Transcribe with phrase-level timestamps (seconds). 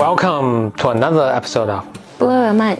[0.00, 1.84] Welcome to another episode of
[2.16, 2.74] 波尔曼，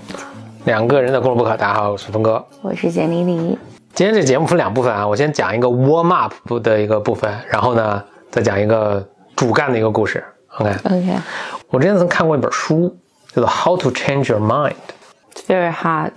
[0.65, 1.51] 两个人的公路不可。
[1.55, 2.43] 大家好，我是峰哥。
[2.63, 3.59] 我是简丽丽。
[3.93, 9.07] 今天这节目分两部分啊，我先讲一个 warm up 的一个部分，然后呢再讲一个
[9.37, 10.25] 主干的一个故事。
[10.57, 11.15] OK，OK，
[11.69, 12.97] 我之前曾看过一本书，
[13.35, 14.73] 叫做《How to Change Your Mind》。
[15.35, 16.13] It's very hard。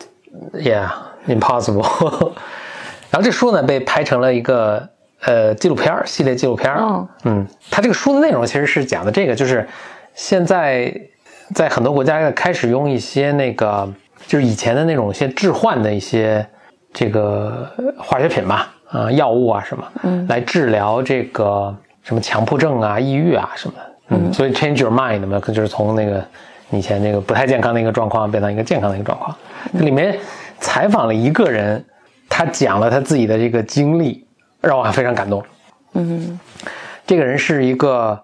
[0.53, 0.89] Yeah,
[1.27, 2.31] impossible。
[3.11, 4.87] 然后这书呢被拍成了一个
[5.25, 6.79] 呃纪录片儿系列纪录片儿。
[6.79, 9.67] 哦嗯，它这个书的内容其实是讲的这个，就是
[10.13, 10.93] 现在
[11.53, 13.91] 在很多国家开始用一些那个
[14.27, 16.45] 就是以前的那种一些致幻的一些
[16.93, 23.89] 这个化学品吧，啊、药物啊什么，嗯，来治疗这个什么强迫症啊、抑郁啊什么的。
[24.09, 26.23] 嗯，所以 change your mind 嘛，就是从那个
[26.69, 29.35] 以前那个不太健康的一个状况变成一个健康的一个状况。
[29.73, 30.17] 这里面
[30.59, 31.83] 采访了一个人，
[32.29, 34.27] 他讲了他自己的这个经历，
[34.61, 35.43] 让我非常感动。
[35.93, 36.39] 嗯
[37.07, 38.21] 这个人是一个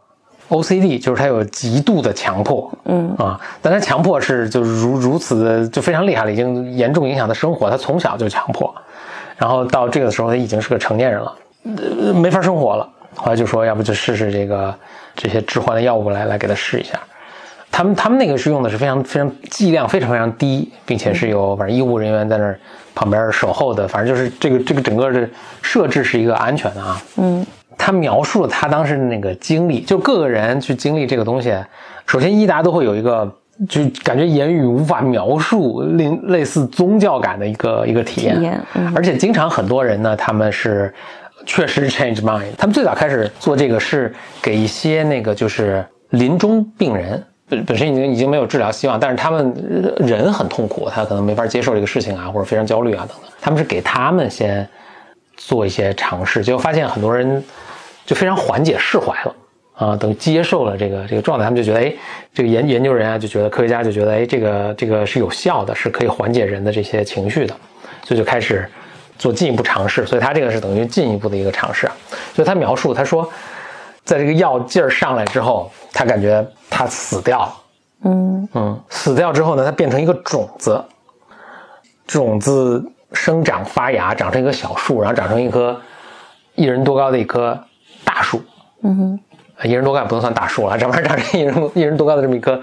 [0.50, 7.70] OCD，就是他有极度的强迫，嗯啊，但他强迫是就如如此的就非常厉害了，已经严重影响他生活。
[7.70, 8.74] 他从小就强迫，
[9.38, 12.90] 然后到这个时候他已经是个成年人了，呃，没法生活了。
[13.16, 14.74] 后来就说，要不就试试这个
[15.16, 17.00] 这些致幻的药物来来给他试一下。
[17.72, 22.60] 他们他们那个是用的是非常非常剂量非常非常低，并且是有反正医务人员在那儿
[22.96, 25.30] 旁边守候的，反正就是这个这个整个的
[25.62, 27.02] 设置是一个安全的啊。
[27.18, 27.46] 嗯
[27.80, 31.56] 他描述了他当时的那个经历，就各个人去经历这个东西，
[32.06, 33.28] 首先伊达都会有一个，
[33.68, 40.94] 就感觉言语无法描述，类类似宗教感的一个一个体验，体验嗯而且经常很多人呢，他们是
[41.46, 47.24] 确实 change mind，他们最早开始做这个是给一些那个就是临终病人。
[47.48, 49.52] 本本身已经已经没有治疗希望，但是他们
[49.84, 53.32] 呃人很痛苦，他可能没法接受这个事情啊，或者非常焦虑啊等等。
[53.42, 54.70] 他们是给他们先
[55.36, 57.44] 做一些尝试，结果发现很多人
[58.10, 59.36] 就非常缓解释怀了
[59.76, 61.94] 啊，等接受了这个这个状态，他们就觉得，哎，
[62.34, 67.56] 这个研研究人啊就觉得科学家就觉得，哎，这个这个是有效的，是可以缓解人的这些情绪的，
[68.04, 68.68] 所以就开始
[69.20, 70.08] 做进一步尝试。
[70.08, 71.96] 所以他这个是等于进一步的一个尝试啊。
[72.34, 73.30] 所以他描述他说，
[74.04, 77.54] 在这个药劲儿上来之后，他感觉他死掉了。
[78.06, 80.84] 嗯嗯，死掉之后呢，它变成一个种子，
[82.08, 82.84] 种子
[83.14, 85.80] 生长发芽，长成一棵小树，然后长成一棵
[86.56, 87.56] 一人多高的一棵
[88.10, 88.42] 大树。
[88.82, 89.20] 嗯哼
[89.58, 92.60] 啊一人多高也不能算大树了，长成长成一人一人多高的这么一棵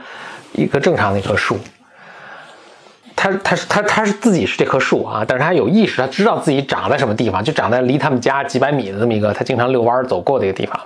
[0.53, 1.57] 一棵正常的一棵树。
[3.15, 10.79] 他他是他他是自己是这棵树啊，但是他有意识，他知道自己长在什么地方，就长在离他们家几百米的这么一个他经常遛弯儿走过的一个地方。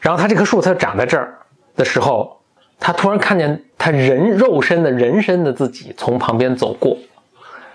[0.00, 1.34] 然后他这棵树，它长在这儿
[1.76, 2.40] 的时候，
[2.78, 6.96] 他突然看见他人肉身的人身的自己从旁边走过，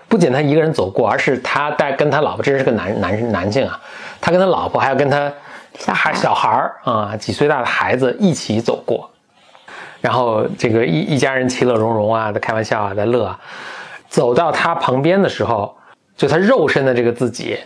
[0.08, 3.80] 不仅他一个人走过，而是他带跟他老婆，这是个男男男性啊，
[4.20, 5.34] 他跟他老婆还有跟他小
[5.78, 9.10] 孩还小孩儿啊，几岁大的孩子一起走过，
[10.00, 13.38] 然后这个一一家人其乐融融啊，在开玩笑啊，在乐啊。
[14.08, 15.76] 走到他旁边的时候，
[16.16, 17.58] 就他肉身的这个自己，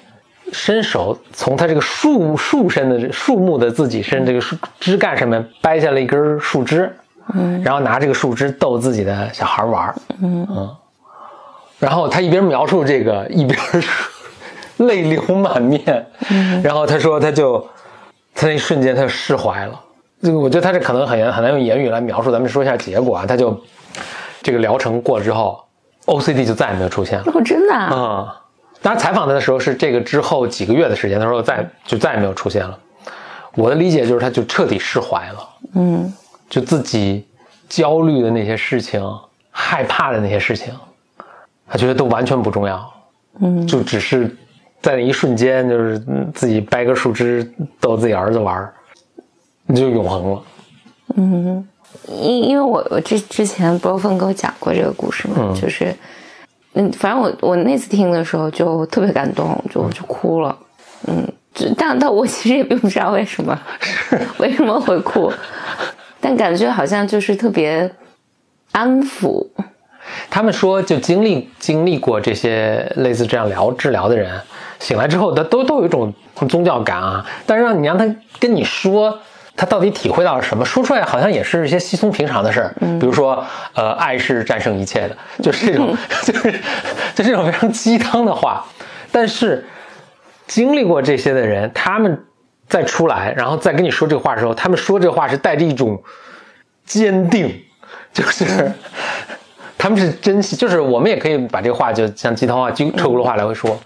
[0.52, 6.90] 伸手从他这个树树身的树木的自己身这个树枝干上面掰下了一根树枝，
[7.34, 7.62] 嗯。
[7.62, 9.94] 然后拿这个树枝逗自己的小孩玩儿。
[10.22, 10.74] 嗯。
[11.78, 13.58] 然后他一边描述这个，一边
[14.78, 16.06] 泪流满面。
[16.62, 17.68] 然后他说，他就
[18.38, 19.80] 他那一瞬间他就释怀了。
[20.22, 22.30] 这个我觉得他这可能很难很难用言语来描述。
[22.30, 23.60] 咱们说一下结果啊，他就
[24.40, 25.60] 这个疗程过了之后
[26.06, 27.24] ，OCD 就再也没有出现了。
[27.34, 27.84] 哦，真的啊？
[27.92, 28.40] 啊、
[28.80, 32.78] 当然采访他的时候是这个之后几个月的时间，他说再就再也没有出现了。
[33.56, 35.48] 我的理解就是他就彻底释怀了。
[35.74, 36.14] 嗯
[36.48, 37.26] 就自己
[37.68, 39.04] 焦虑的那些事情、
[39.50, 40.72] 害怕的那些事情，
[41.68, 42.90] 他觉得都完全不重要，
[43.40, 44.34] 嗯就只是
[44.80, 47.50] 在那一瞬间，就是嗯自己掰个树枝
[47.80, 48.72] 逗自己儿子玩儿，
[49.74, 50.42] 就永恒了。
[51.16, 51.66] 嗯，
[52.08, 55.94] 因因为我我之之前波峰给我讲过这个故事嘛，嗯就是
[56.74, 60.56] 嗯，反正我我那次听的时候就特别感动，就就哭了。
[61.06, 63.58] 嗯，只但但我其实也并不知道为什么
[64.38, 65.32] 为什么会哭，
[66.20, 67.90] 但感觉好像就是特别
[68.72, 69.46] 安抚。
[70.30, 74.40] 他们说，就经历经历过这些类似这样疗治疗的人，
[74.78, 76.12] 醒来之后，他都都有一种
[76.48, 77.24] 宗教感啊。
[77.46, 78.06] 但是让你让他
[78.38, 79.18] 跟你说，
[79.56, 82.74] 他到底体会到了什么，说出来好像也是一些稀松平常的事儿。
[83.00, 83.44] 比如说，
[83.74, 86.52] 呃，爱是战胜一切的，就是这种， 就是
[87.14, 88.64] 就这种非常鸡汤的话。
[89.10, 89.66] 但是
[90.46, 92.24] 经历过这些的人，他们
[92.68, 96.00] 再出来，然后再跟你说这个话的时候，他们说这话是带着一种
[96.84, 97.52] 坚定，
[98.12, 98.72] 就是。
[99.80, 103.78] 他们是真心，就是我们也可以把这个话就像鸡汤话、鸡车轱辘话来回说，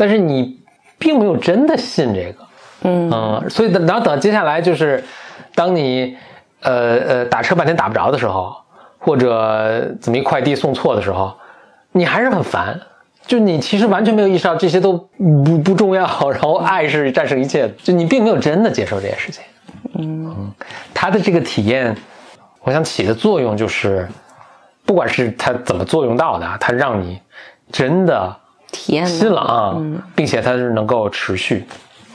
[0.00, 0.58] 但是你
[0.98, 2.46] 并没有真的信这个，
[2.84, 5.04] 嗯嗯，所以等然后等接下来就是，
[5.54, 6.16] 当你
[6.62, 8.56] 呃呃打车半天打不着的时候，
[8.98, 11.34] 或者怎么一快递送错的时候，
[11.92, 12.80] 你还是很烦。
[13.26, 19.44] 就你其实完全没有意识到这些都不不重要， 然后爱是战胜一切，就你并没有真的接受这件事情。
[19.98, 20.50] 嗯，
[20.94, 21.94] 他的这个体验，
[22.62, 24.08] 我想起的作用就是，
[24.86, 27.20] 不管是它怎么作用到的，它让你
[27.70, 28.34] 真的
[28.70, 31.64] 体验新了啊，嗯，并且它是能够持续。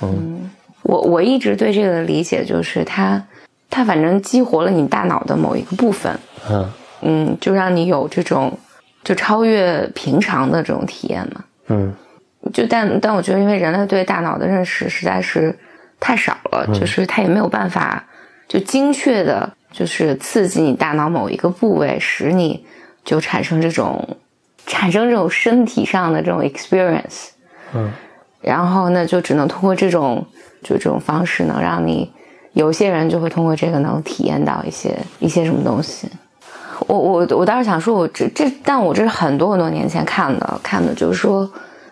[0.01, 0.49] 嗯，
[0.83, 3.21] 我我一直对这个理解就是，它
[3.69, 6.17] 它反正激活了你大脑的某一个部分，
[6.49, 6.71] 嗯。
[7.01, 8.57] 嗯，就让你有这种
[9.03, 11.43] 就超越平常的这种体验嘛。
[11.67, 11.93] 嗯，
[12.51, 15.55] 就但但我觉得，因为人类对大脑的认识实在是。
[15.97, 18.03] 太少了，就是它也没有办法
[18.49, 22.65] 就精确的，就是刺激你大脑某一个部位，使你
[23.05, 24.05] 就产生这种
[24.65, 27.29] 产生这种身体上的这种 experience。
[27.73, 27.91] 嗯，
[28.41, 30.25] 然后呢，就只能通过这种
[30.63, 32.11] 就这种方式，能让你
[32.53, 36.09] 有些人就会通过这个能体验到一些一些什么东西。
[36.87, 41.49] 我我我倒是想说，我这这，但我这是很多很多年前看的，看的就是说，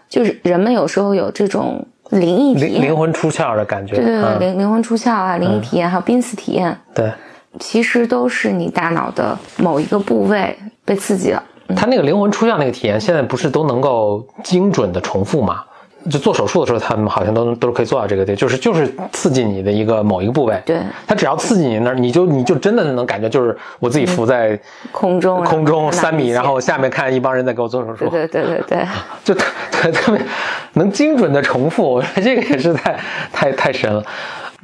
[0.10, 1.86] 就是人们有时候有这种。
[2.10, 7.12] 灵异体验，灵魂出窍的感觉，对对对，灵灵魂出窍啊，灵异体验还有濒死体验，对，
[7.60, 10.56] 其实都是你大脑的某一个部位
[10.86, 11.42] 被刺激了。
[11.74, 15.64] 他那个灵魂出窍那个体验，现在不是都能够精准的重复吗？
[16.12, 24.60] 就做手术的时候，他们好像都都是可以做到这个，对，就是就是刺激你的一个某一个部位，对，他只要刺激你那儿，你就你就真的能感觉，就是我自己浮在
[24.92, 28.88] 空中，空中三米，然后下面看一帮人在给我做手术，对对对对对，
[29.24, 30.22] 就特特别
[30.74, 33.00] 能精准的重复，我觉得这个也是太
[33.32, 34.04] 太太神了。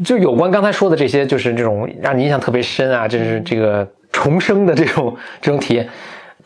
[0.03, 5.87] 就有关刚才说的这些，就是这种让你印象特别深啊，就是这个重生的这种这种体验。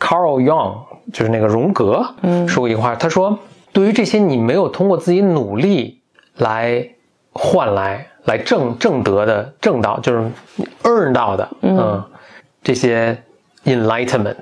[0.04, 0.76] Carl Jung
[1.14, 3.40] 就是那个荣格，嗯，说过一句话，他说。
[3.72, 6.00] 对于这些你没有通过自己努力
[6.36, 6.88] 来
[7.32, 10.30] 换来、来挣挣得的、挣到，就是
[10.84, 12.04] earn 到的，嗯，
[12.62, 13.18] 这些
[13.66, 14.36] enlightenment，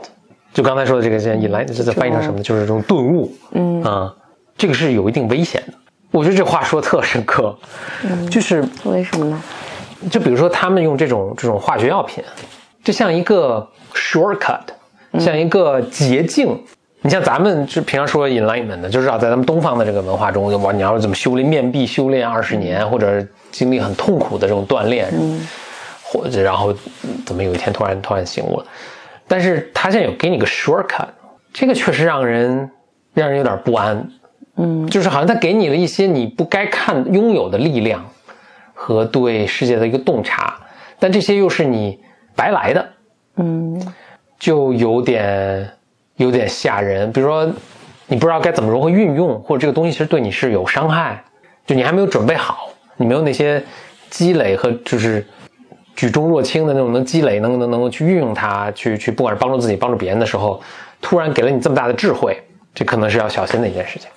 [0.54, 2.44] 就刚才说的这个些 enlightenment，这翻译成什么呢？
[2.44, 4.13] 就是这种顿悟，嗯啊，
[4.58, 5.74] 这个是有一定危险的。
[6.12, 7.58] 我觉得这话说特深刻，
[8.04, 9.42] 嗯，就是为什么呢？
[10.12, 12.22] 就比如说他们用这种这种化学药品，
[12.84, 14.60] 就像一个 shortcut，
[15.19, 16.58] 像一个捷径。
[17.04, 25.42] 你像咱们就平常说 enlightenment 的，就知道在咱们东方的这个文化中，哇，你要怎么修炼面壁修炼二十年，或者经历很痛苦的这种锻炼，嗯，
[26.04, 26.72] 或者然后
[27.25, 28.66] 怎么有一天突然突然醒悟了？
[29.28, 31.08] 但是他现在有给你个 shortcut，
[31.52, 32.69] 这个确实让人
[33.16, 34.08] 让人有点不安，
[34.58, 38.06] 嗯，就是好像他给你了一些你不该看拥有的力量
[38.75, 40.60] 和对世界的一个洞察，
[41.00, 42.00] 但这些又是你
[42.36, 42.90] 白来的，
[43.38, 43.81] 嗯，
[44.41, 45.71] 就有点。
[46.17, 47.51] 有点吓人，比如说，
[48.05, 51.23] 你不知道该怎么如何运用，或者这个东西其实对你是有伤害，
[51.65, 53.63] 就你还没有准备好，你没有那些
[54.11, 55.25] 积累和就是
[55.95, 60.61] 举重若轻的那种能积累，能能能够去运用它，去去不管是帮助自己帮助别人的时候，
[61.01, 62.39] 突然给了你这么大的智慧，
[62.75, 64.07] 这可能是要小心的一件事情。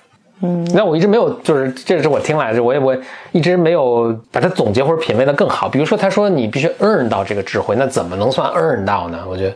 [0.41, 2.95] 嗯，那我一直没有，就是这是我听来的，我也我
[3.31, 5.67] 一直没有把它总结或者品味的更好。
[5.67, 9.25] 比如说他说你必须 earn 到这个智慧，那怎么能算 earn 到呢？
[9.27, 9.55] 我觉得。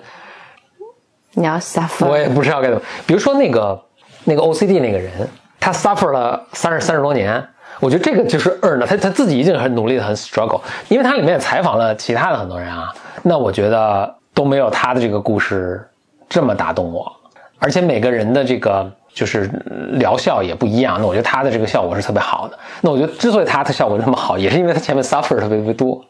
[1.34, 2.82] 你要 suffer，我也不知道该怎么。
[3.06, 3.80] 比如说那个
[4.26, 5.12] 那个 OCD 那个人，
[5.60, 7.42] 他 suffer 了三十三十多年，
[7.80, 12.94] 我觉得这个就是 earn 他他自己已经很努力的很 struggle，因为他里面采访了其他的很多人啊，
[13.24, 15.88] 那我觉得都没有他的这个故事
[16.28, 17.12] 这么打动我，
[17.60, 19.50] 而且每个人的这个就是
[19.94, 22.58] 疗效也不一样，那我觉得他的这个效果是特别好的。
[22.82, 26.04] 那我觉得之所以他的效果这么好，也是因为他前面 suffer 特别特别多，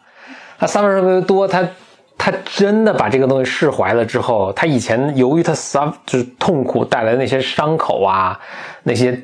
[0.58, 1.68] 他 suffer 特别多，他。
[2.20, 8.40] 他真的把这个东西释怀了之后，他以前由于他伤就是痛苦带来的那些伤口啊，
[8.84, 9.20] 那些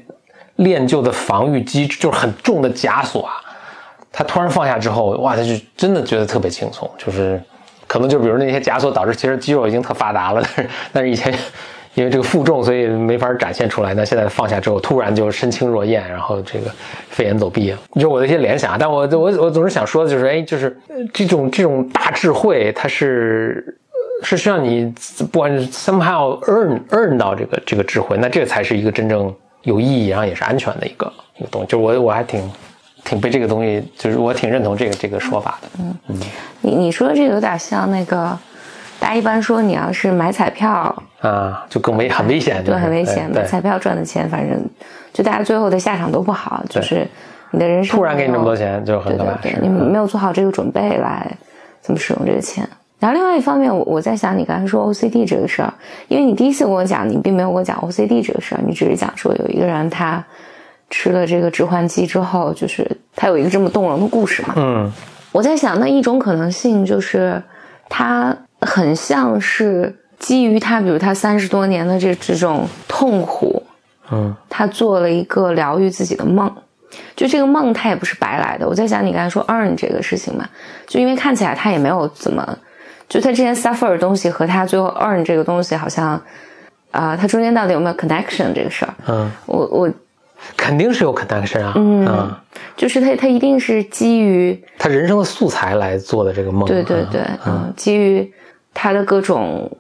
[0.55, 3.33] 练就的防御机制就是很重的枷锁啊，
[4.11, 7.39] 他突然放下之后，哇，他就真的觉得特别轻松，就是
[7.85, 11.31] 可能就比如那些枷锁导致其实肌肉已经特发达了，但是但是以前。
[11.95, 13.93] 因为这个负重，所以没法展现出来。
[13.93, 16.69] 那现在放下之后，突然就身轻若燕，然后这个
[17.09, 18.77] 飞檐走壁，就我的一些联想。
[18.77, 20.77] 但我我我总是想说的就是，哎，就是
[21.13, 23.77] 这种这种大智慧，它是
[24.23, 24.93] 是需要你
[25.31, 29.33] 不管 somehow earn earn 到这个这个智慧，那这才是一个真正
[29.63, 31.67] 有意义，然后也是安全的一个一个东西。
[31.67, 32.51] 就我我还挺
[33.05, 35.69] 挺被这个东西，就是我挺认同这个这个说法的。
[35.79, 36.19] 嗯嗯，
[36.59, 38.37] 你你说这个有点像那个。
[39.05, 43.29] 大家一般说，你要是买彩票啊，就更危很危险，对，很危险。
[43.31, 44.59] 买彩票赚的钱，反正
[45.13, 47.07] 就大家最后的下场都不好，就是
[47.51, 49.37] 你的人生突然给你这么多钱，就很可怕。
[49.61, 51.31] 你没有做好这个准备来
[51.81, 52.67] 怎么使用这个钱。
[52.97, 55.71] 然后另外一方面，我我在想，你刚才说 OCD 这个事儿，
[56.07, 60.25] 因为你第一次跟我讲，你并没有跟我讲 OCD 这个事儿，你只是讲说有一个人他
[60.89, 64.55] 吃了这个致幻剂之后，就是他有一个这么动容的故事嘛。
[64.57, 64.91] 嗯，
[65.31, 67.39] 我在想，那一种可能性就是。
[67.87, 68.35] 它
[68.65, 73.63] 很像是基于他，比如他三十多年的这这种痛苦，
[74.11, 76.51] 嗯他做了一个疗愈自己的梦。
[77.13, 78.65] 就这个梦，他也不是白来的。
[78.65, 80.47] 我在想你刚才说 earn 这个事情嘛，
[80.87, 82.57] 就因为看起来他也没有怎么，
[83.09, 86.21] 就他之前 suffer 的东西和他最后 earn 这个东西好像，
[86.91, 88.93] 啊、他中间到底有没有 connection 这个事儿？
[89.07, 89.91] 嗯，我我
[90.55, 92.33] 肯定是有 connection 啊，嗯，
[92.77, 98.31] 就是他他一定是基于他人生的素材来做的这个梦，对对对，嗯，基于
[98.75, 99.71] 他的各种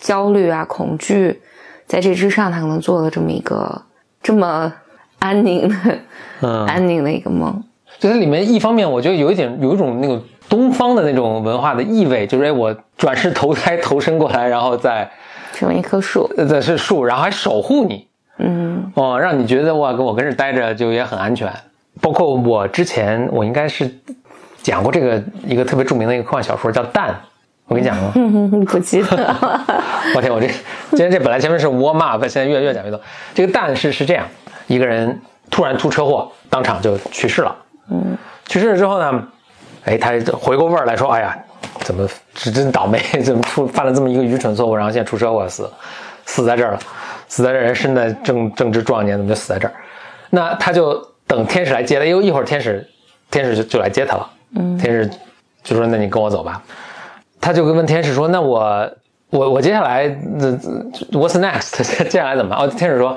[0.00, 1.40] 焦虑啊、恐惧，
[1.86, 3.82] 在这之上，他可能做了这么一个
[4.20, 4.72] 这么
[5.20, 5.76] 安宁的、
[6.40, 7.62] 嗯， 安宁的一个梦。
[8.00, 15.10] 就它里面一方面我觉得有一点有一种那种东方的那种文化的意味，就是哎我转世投胎投身过来，然后再
[15.52, 18.06] 成为一棵树，呃再是树，然后还守护你，
[18.38, 21.52] 嗯哦，让你觉得哇，跟我跟这待着就也很安全。
[22.00, 23.90] 包括我之前我应该是
[24.62, 27.10] 讲过这个一个特别著名的一个科幻小说叫《蛋》，
[27.68, 28.10] 我跟你讲过。
[28.16, 29.38] 嗯，不记得了。
[30.16, 30.46] 我天，我这
[30.90, 33.00] 今天这本来前面是 warm up，现在越越讲越多。
[33.34, 34.26] 这个但是是这样，
[34.66, 35.20] 一个人
[35.50, 37.54] 突然出车祸，当场就去世了。
[37.90, 39.22] 嗯，去世了之后呢，
[39.84, 41.38] 哎，他回过味儿来说，哎呀，
[41.80, 45.70] 怎么是真倒霉， 怎么出犯了这么一个愚蠢错误，然后现在出车祸死，
[46.24, 46.78] 死在这儿了，
[47.28, 49.74] 死在这人身在正正值壮年，怎么就死在这儿？
[50.30, 52.86] 那他就等天使来接他，因为一会儿天使
[53.30, 54.30] 天使就就来接他了。
[54.56, 55.10] 嗯，天使
[55.62, 56.62] 就说：“那你跟我走吧。”
[57.40, 58.90] 他就问天使说：“那我
[59.30, 60.08] 我我接下来
[61.12, 61.82] What's next？
[62.04, 63.16] 接下来怎么办？”哦，天使说，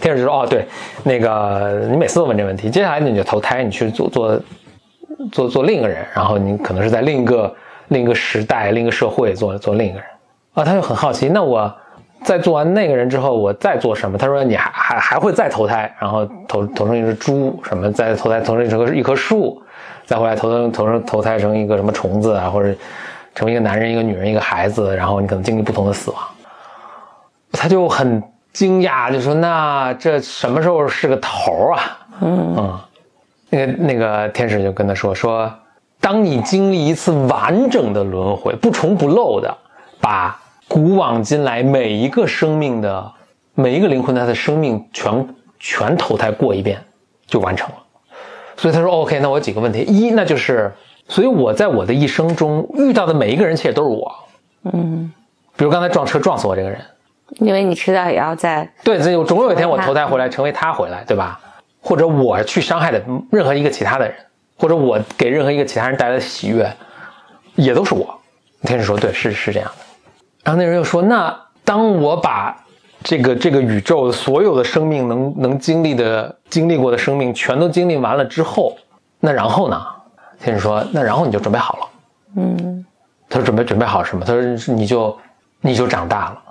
[0.00, 0.66] 天使说：“哦，对，
[1.04, 4.40] 那个你每次都问这问题，接下来你就投胎，你去做做
[5.30, 7.54] 做做另一个人，然后你可能是在另一个
[7.88, 10.04] 另一个时代、另一个社会做做另一个人。”
[10.54, 11.72] 啊，他就很好奇，那我
[12.24, 14.18] 在做完那个人之后，我再做什么？
[14.18, 19.62] 他说：“你还还还会再投胎，然后投投成一只猪，什么再投胎投成一棵一棵树，
[20.06, 22.74] 再回来投成投成投胎成一个什么虫子啊，或者。”
[23.40, 26.22] 成为一个男人、一个女人、一个孩子，然后你可能经历不同的死亡，
[27.50, 32.80] 他就很惊讶，就说：“那这什么时候是个头啊？”嗯嗯，
[33.48, 35.50] 那个那个天使就跟他说：“说
[36.02, 39.56] 当你经历一次完整的轮回，不重不漏的，
[40.02, 43.10] 把古往今来每一个生命的
[43.54, 46.78] 每一个灵魂他的生命全全投胎过一遍，
[47.26, 47.76] 就完成了。”
[48.58, 50.70] 所以他说：“OK，那我有几个问题，一那就是。”
[51.10, 54.14] 所以我在我的一生中遇到的每一个人，其实都是我。
[54.72, 55.12] 嗯，
[55.56, 56.80] 比如刚才撞车撞死我这个人，
[57.40, 61.40] 因为你迟早也要在对，这有总有一天我投胎回来，成为他回来，对吧？
[61.80, 63.02] 或者我去伤害的
[63.32, 64.14] 任何一个其他的人，
[64.56, 66.70] 或者我给任何一个其他人带来的喜悦，
[67.56, 68.16] 也都是我。
[68.62, 69.84] 天使说：“对，是是这样的。”
[70.44, 72.56] 然后那人又说：“那当我把
[73.02, 78.76] 这个这个宇宙所有的生命能能经历的经历过的生命全都经历完了之后，
[79.18, 79.82] 那然后呢？”
[80.42, 81.86] 天使说：“那然后你就准备好了。”
[82.36, 82.86] 嗯，
[83.28, 84.42] 他说：“准备准备好什么？”他说
[84.72, 85.18] ：“你就
[85.60, 86.42] 你就长大了。”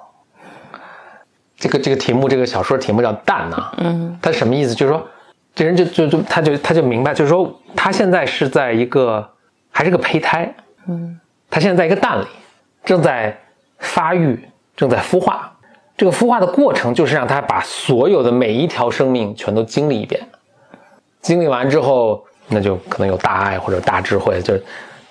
[1.57, 3.71] 这个这个题目，这个小说题目叫“蛋”呐。
[3.77, 4.75] 嗯，他什么意思？
[4.75, 5.07] 就是说，
[5.55, 9.27] 这人就就就他就他就明白，就是说他现在是在一个
[9.71, 10.53] 还是个胚胎。
[10.87, 11.19] 嗯，
[11.49, 12.25] 他现在在一个蛋里，
[12.83, 13.35] 正在
[13.79, 15.51] 发育，正在孵化。
[15.97, 20.21] 这个孵化的过程就是让他把所有的每一条生命全都经历一遍。
[21.21, 22.23] 经历完之后。
[22.49, 24.59] 那就可能有大爱或者大智慧，就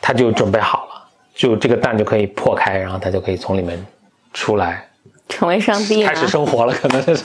[0.00, 3.86] 他就准备好了，就这个蛋就可以破开，然后他就可以从里面
[4.32, 4.88] 出来，
[5.28, 7.22] 成为上帝，开始生活了，可能就是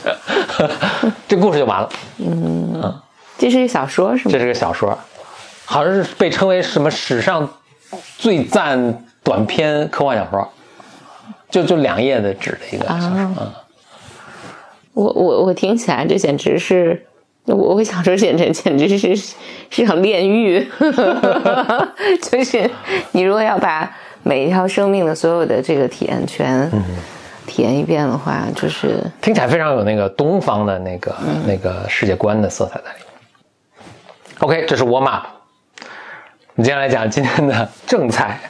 [1.26, 1.88] 这故事就完了。
[2.18, 3.00] 嗯，嗯
[3.36, 4.32] 这是个小说是吗？
[4.32, 4.96] 这是个小说，
[5.64, 7.48] 好像是被称为什么史上
[8.16, 10.48] 最赞短篇科幻小说，
[11.50, 13.08] 就就两页的纸的一个小说。
[13.08, 13.52] 啊、嗯，
[14.92, 17.04] 我我我听起来这简直是。
[17.46, 19.34] 我会想说，简直简直是
[19.68, 20.66] 是场炼狱，
[22.22, 22.70] 就是
[23.12, 26.70] 你如果要把每一条生命的所有的这个体验全
[27.46, 33.06] 体验一遍的话，就是听起来非常有那个东方的那个、嗯、那个世界观的色彩在里面。
[34.38, 35.26] OK，这是 warm up。
[36.56, 38.40] 我们接下来讲今天的正菜，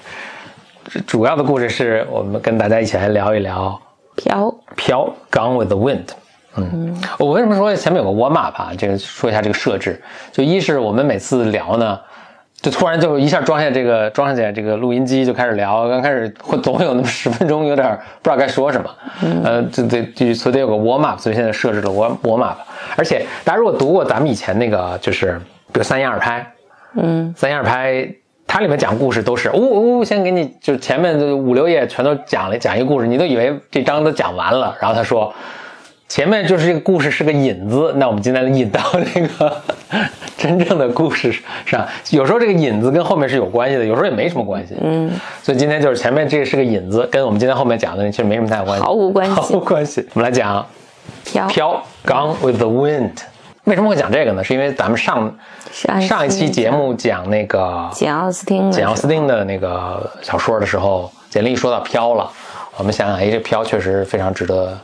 [1.07, 3.81] 主要的故事是我们跟大家一起来聊一聊
[4.15, 6.07] 飘飘 Gone with the Wind。
[6.57, 8.71] 嗯，我为什么说前面有个 warm up 啊？
[8.79, 11.99] 这个说一下这个设置，就一是我们每次聊呢，
[12.61, 18.91] 就突然就一下装下这个装上去这个录音机就开始聊，刚开始会总会有那么十分钟有点不知道该说什么，
[19.43, 22.59] 呃，这得就所以得有个 warm up，所以现在设置了 warm warm up。
[22.97, 25.41] 而且大家如果读过咱们以前那个就是
[25.73, 26.55] 比如三言二拍，
[26.95, 28.09] 嗯，三言二拍。
[28.47, 35.35] 它里面讲故事都是，呜、哦、呜，先给你就前面五六页全都讲了讲一个故事，你都以为这章都讲完了，然后他说。
[36.15, 38.81] 前面就是这个故事是个引子，那我们今天引到
[39.13, 39.61] 这个
[40.39, 41.35] 真正的故事
[41.67, 41.85] 上。
[42.11, 44.77] 有时候这个引子跟后面是有关系的，有时候也没什么关系。
[44.81, 45.11] 嗯，
[45.43, 50.09] 所以今天就是前面这个是个引子，跟我们今天后面讲的其实没什么太大关系，毫无关系，毫无关系。
[50.15, 50.65] 我们来讲
[51.25, 53.11] 飘飘，Gone with the Wind。
[53.65, 54.45] 为什么会讲这个呢？
[54.45, 55.37] 是因为咱们上
[55.73, 62.31] 上上一期节目讲那个简奥斯汀的简奥斯汀的那个小说的时候，简历说到飘了，
[62.77, 64.79] 我们想想，哎，这飘确实非常值得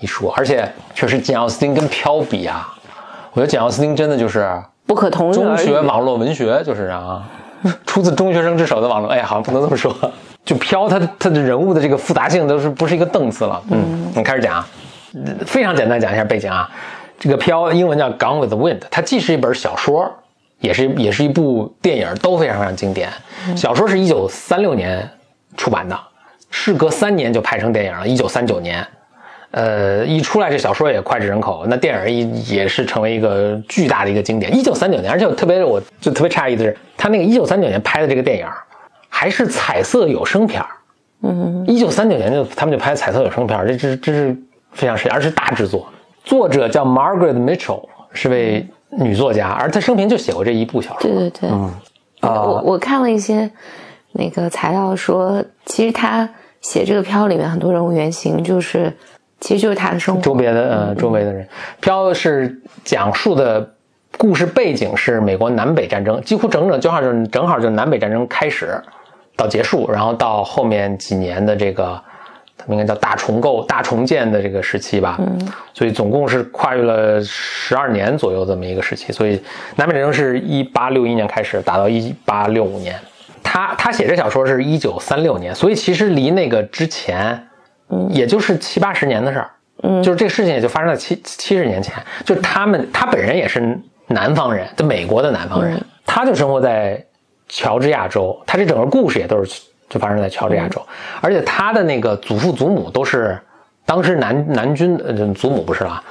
[0.00, 2.74] 一说，而且确实简奥斯汀跟飘比啊，
[3.32, 4.50] 我觉得简奥斯汀真的就是
[4.86, 5.56] 不可同日中。
[5.56, 7.22] 学网络文学，就是啊，
[7.86, 9.94] 出自中学生之手的网络，哎，好像不能这么说，
[10.44, 14.68] 就飘他他的人物的这个复杂性都是不是一个档次了，嗯，我们开始讲啊，
[15.46, 16.68] 非常简单讲一下背景啊，
[17.18, 20.12] 这个飘英文叫《Gone with the Wind》，它既是一本小说，
[20.58, 23.08] 也是也是一部电影，都非常非常经典。
[23.56, 25.08] 小说是一九三六年
[25.56, 25.98] 出版的，
[26.50, 28.86] 事隔三年就拍成电影了，一九三九年。
[29.56, 34.52] 呃，一出来这小说也脍炙人口，那电影也也是成为一个巨大的一个经典。
[34.52, 38.46] 一九三九年，而且我特别我就特别诧异的是，他那个一九三九年拍的这个电影
[39.08, 40.68] 还是彩色有声片儿。
[41.22, 44.36] 嗯，一九三九年就他们就拍彩色有声片儿，这这这是
[44.72, 45.86] 非常神奇，而是大制作。
[46.24, 51.08] 作者叫 Margaret Mitchell，是位女作家，而她生平就写过这一部小说。
[51.08, 53.48] 对对对，啊我我看了一些
[54.12, 56.28] 那个材料说，其实他
[56.60, 58.92] 写这个片里面很多人物原型就是，
[59.44, 60.22] 其实就是他的生活。
[60.22, 61.46] 周边的呃周围的人，
[61.78, 63.74] 飘是讲述的
[64.16, 68.80] 故事背景是美国南北战争，几乎整整就好就是正好就是南北战争开始
[69.36, 72.00] 到结束，然后到后面几年的这个
[72.56, 75.38] 他们应该叫大重构、大重建的这个时期吧，嗯，
[75.74, 79.38] 所以总共是跨越了十二年左右这么一个时期，所以
[79.76, 82.98] 南北战争是一八六一年开始，打到一八六五年。
[83.42, 87.46] 他他写这小说是一九三六年，所以其实离那个之前，
[87.88, 89.50] 嗯，也就是七八十年的事儿，
[89.82, 97.04] 嗯，就是这个事情也就发生在七七十年前，就是他们他本人也是南方人，就美国的南方人，他就生活在
[97.48, 100.80] 乔治亚州，他这整个故事也都是就发生在乔治亚州，
[101.20, 103.38] 而且他的那个祖父祖母都是
[103.84, 106.02] 当时南南军呃祖母不是啦，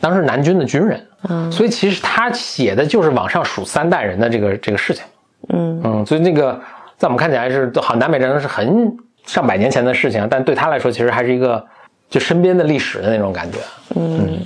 [0.00, 5.04] 当时南军的军人，嗯，所以其实他写的就是往上数三代人的这个这个事情。
[5.50, 5.80] 嗯。
[5.84, 6.58] 嗯，所以那个
[6.96, 11.64] 在我们看起来是好，南北战争是很上百年前的事情，但对他来说其实还是一个
[12.08, 13.58] 就身边的历史的那种感觉。
[13.96, 14.40] 嗯。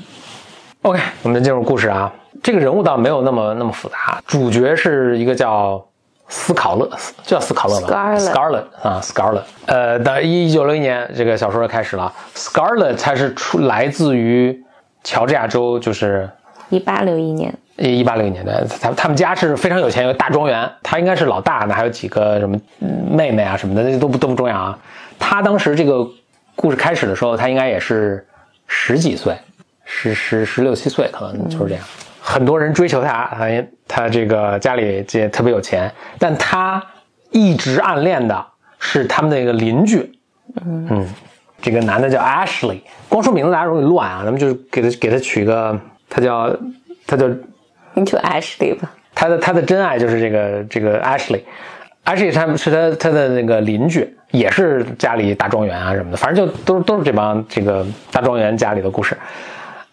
[0.83, 5.83] OK，我们进入故事啊，这个人物倒没有那么那么复杂，主角是一个叫
[6.29, 6.91] 斯考勒，
[7.23, 9.45] 叫斯考勒吧 Scarlett 啊，Scarlett。
[9.65, 14.63] 呃，到一九六一年这个小说开始了，Scarlett 它是出来自于
[15.03, 16.29] 乔治亚州，就是
[16.69, 24.79] 一八六一年，一八六一年代，他他们家是非常有钱，有个大庄园，他应该是老大呢，还有几个什么嗯妹妹啊什么的，那都不都不重要啊。
[25.19, 26.07] 他当时这个
[26.55, 28.25] 故事开始的时候，他应该也是
[28.67, 29.37] 十几岁，
[29.85, 31.85] 十十十六七岁，可能就是这样。
[32.21, 33.49] 很多人追求他，他
[33.87, 36.83] 他这个家里也特别有钱，但他
[37.31, 38.47] 一直暗恋的
[38.79, 40.11] 是他们的一个邻居，
[40.65, 41.07] 嗯，
[41.61, 46.57] 这个男的叫 Ashley，光说名字大家容易乱啊，咱们就是给他给他取一个，他叫
[47.07, 47.29] 他叫
[47.95, 48.91] 你就 Ashley 吧。
[49.15, 59.17] 他的他的真爱就是这个这个 Ashley，Ashley 他们是他他的那个邻居，也是家里大庄园啊什么的，反正就都都是这帮这个大庄园家里的故事。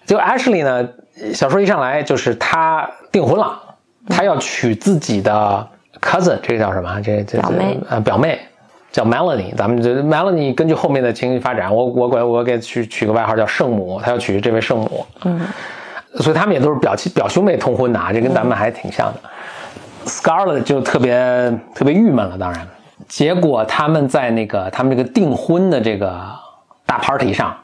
[0.07, 0.89] 就 Ashley 呢，
[1.35, 3.61] 小说一上来就是他订婚了，
[4.09, 5.67] 他要娶自己的
[6.01, 6.99] cousin，这个叫什么？
[7.01, 8.39] 这这表妹呃表妹
[8.91, 15.05] 叫 Melanie，咱们这 Melanie 根据后面的情绪发展，我我管我给取取个外号叫圣母，他要娶这位圣母。
[15.25, 15.39] 嗯。
[16.15, 19.19] 所以他们也都是表亲表兄妹通婚的啊，这跟咱们还挺像的。
[20.06, 21.15] Scarlett 就特别
[21.76, 22.67] 特别郁闷了，当然，
[23.08, 26.19] 结果他们在那个他们这个订婚的这个
[26.86, 27.56] 大 party 上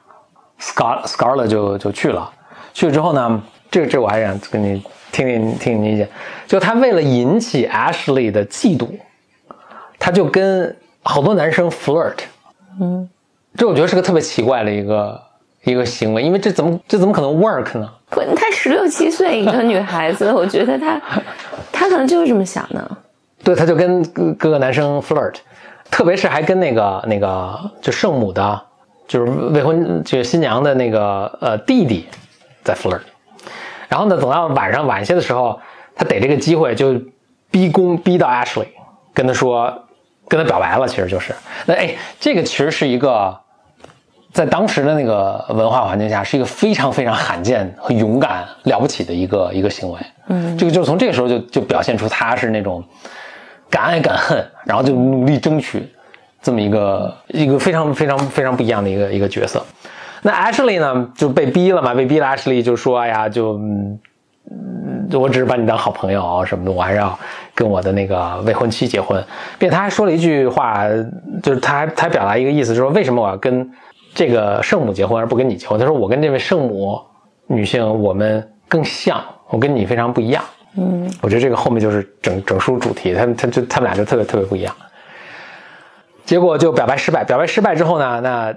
[0.62, 2.32] ，Scar Scarlett 就就去了。
[2.74, 4.82] 去了之后呢，这这我还想跟你
[5.12, 6.08] 听听听你意见，
[6.46, 8.88] 就他为了引起 Ashley 的嫉妒，
[9.98, 12.20] 他就跟好多男生 flirt，
[12.80, 13.10] 嗯，
[13.56, 15.20] 这我觉得是个特别奇怪的一个
[15.68, 17.90] 一个行为，因为这怎么这怎么可能 work 呢？
[18.10, 21.00] 不，她十六七岁一个女孩子，我觉得她
[21.72, 22.90] 她可能就是这么想的。
[23.44, 25.36] 对，她就跟各各个男生 flirt，
[25.92, 28.62] 特别是还跟那个那个就圣母的，
[29.08, 32.08] 就是未婚就是新娘的那个呃弟弟
[32.64, 33.02] 在 flirt。
[33.90, 35.60] 然后呢，等到晚上晚些的时候，
[35.96, 36.96] 他逮这个机会就
[37.52, 38.68] 逼宫逼到 Ashley，
[39.14, 39.84] 跟他说，
[40.28, 41.34] 跟他表白了，其实就是
[41.66, 43.38] 那哎，这个其实是一个
[44.38, 50.00] 在当时的那个文化环境下，是一个非常非常罕见和勇敢了不起的一个一个行为。
[50.28, 52.84] 嗯，这个就是从这个时候就就表现出他是那种
[53.68, 55.92] 敢爱敢恨，然后就努力争取
[56.40, 59.66] 这么一个一个非常非常非常不一样的一个一个角色。
[60.22, 62.28] 那 Ashley 呢就被逼了嘛，被逼了。
[62.28, 64.00] Ashley 就说：“哎呀，就嗯，
[65.14, 67.18] 我只是把你当好朋友什么的，我还是要
[67.56, 69.24] 跟我的那个未婚妻结婚。”
[69.58, 70.88] 并且他还说了一句话，
[71.42, 73.68] 就是他还他还表达一个意思，就是说为什么我要跟
[74.18, 75.80] 这个圣母结婚而不跟你结婚？
[75.80, 77.00] 他说：“我跟这位圣母
[77.46, 80.44] 女性，我们更像，我跟你非常不一样。”
[80.76, 84.76] 嗯，我觉得这个后面就是整整书主题，他们他就他们俩就特别特别不一样。
[86.26, 88.56] 结果就表白失败，表白失败之后呢，那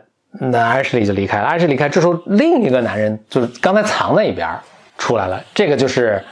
[0.49, 1.45] 那安什利就离开了。
[1.45, 4.49] 安什利离开，这时候另一个男人就是刚才藏在一边
[4.97, 6.25] 出来了，这个就是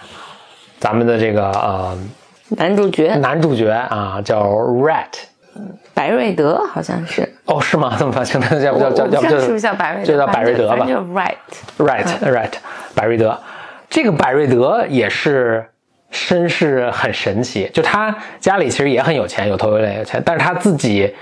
[0.78, 1.98] 咱们的这个呃
[2.56, 5.12] 男主角，男主角啊，叫 Rat，
[5.94, 7.28] 白瑞德好像是。
[7.46, 7.94] 哦，是吗？
[7.98, 10.06] 这么发现的叫不叫叫叫是不是叫白瑞德？
[10.06, 10.86] 就叫白瑞德吧。
[10.86, 12.52] 叫 Right，Right，Right，
[12.94, 13.38] 白瑞德。
[13.88, 15.64] 这个百瑞德也是
[16.10, 21.14] 身世很神奇，就他家里其实也很有钱，有头有脸有钱，但是他自己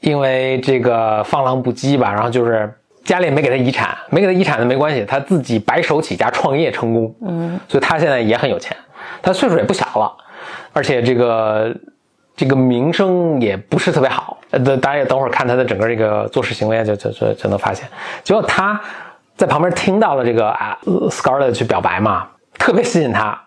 [0.00, 2.72] 因为这个放浪不羁吧，然后就是
[3.04, 8.76] 家里也没给他遗产，没给他遗产的没关系，他自己白手起家创业成功，嗯，所以他现在也很有钱，
[9.22, 10.14] 他岁数也不小了，
[10.72, 11.74] 而且这个
[12.38, 17.86] 这个名声也不是特别好，呃，大家也等会儿看他的整个这个做事行为就就就就能发现，
[18.24, 18.80] 结果他。
[19.38, 22.26] 在旁边听到了这个啊，Scarlett 去表白嘛，
[22.58, 23.40] 特别吸引他。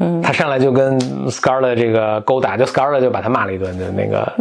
[0.00, 0.98] 嗯，他上来就跟
[1.30, 4.32] Scarlett 这个勾搭，就 Scarlett 就把他骂了一顿，就那个，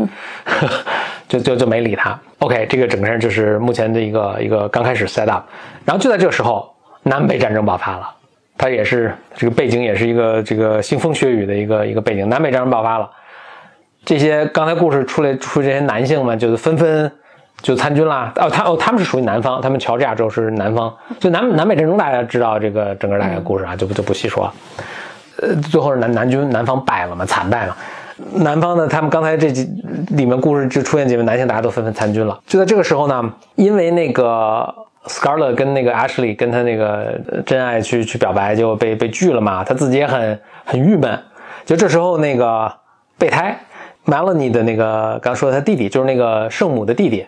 [1.30, 2.20] 就就就没理他。
[2.40, 5.44] OK，这个整个人就是目前的一个一个刚开始 set up。
[5.86, 8.10] 然后就在这个时候，南北战争爆发了。
[8.58, 12.28] 他也是这个背景，也是一个这个腥风血雨的一个一个背景。
[12.28, 13.08] 南北战争爆发了，
[14.06, 17.12] 这些刚才故事出来出这些男性们，就是纷纷。
[17.62, 18.32] 就参军啦！
[18.36, 20.94] 哦，他哦，他们是属于南方，他们乔治亚州是南方。
[21.20, 24.52] 就南南北战争，大家知道这个整个大概故事啊，就不就不细说。
[25.42, 27.76] 呃，最后是南南军南方败了嘛，惨败嘛。
[28.34, 29.64] 南方呢，他们刚才这几
[30.10, 32.38] 里面故事就出现几位男性，大家都纷纷参军了。
[32.46, 34.72] 就在这个时候呢，因为那个
[35.08, 41.18] Scarlett 跟那个 Ashley 跟他那个真爱去去表白，就被被拒了嘛，他自己也很很郁闷。
[41.66, 42.72] 就这时候那个
[43.18, 43.58] 备胎
[44.06, 47.26] Melanie 的那个刚说的他弟弟，就是那个圣母的弟弟。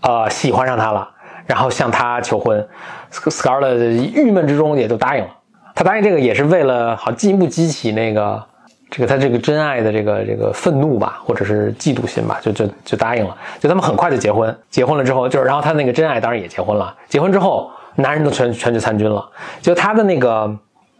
[0.00, 1.08] 呃，喜欢上他了，
[1.46, 2.68] 然后向他求婚
[3.10, 3.76] ，Scarlett
[4.14, 5.30] 郁闷之中也就答应了。
[5.74, 8.44] 他答应这个也是为了好进一步激起那个
[8.90, 13.34] 这个他这个真爱的这个这个愤怒吧，或者是嫉妒心吧，就就就答应了。
[13.58, 16.94] 就他们很快就结婚，结婚了之后，就是然后他那个真爱当然也结婚了。
[17.08, 19.26] 结婚之后，男人都全全去参军了。
[19.62, 20.54] 就他的那个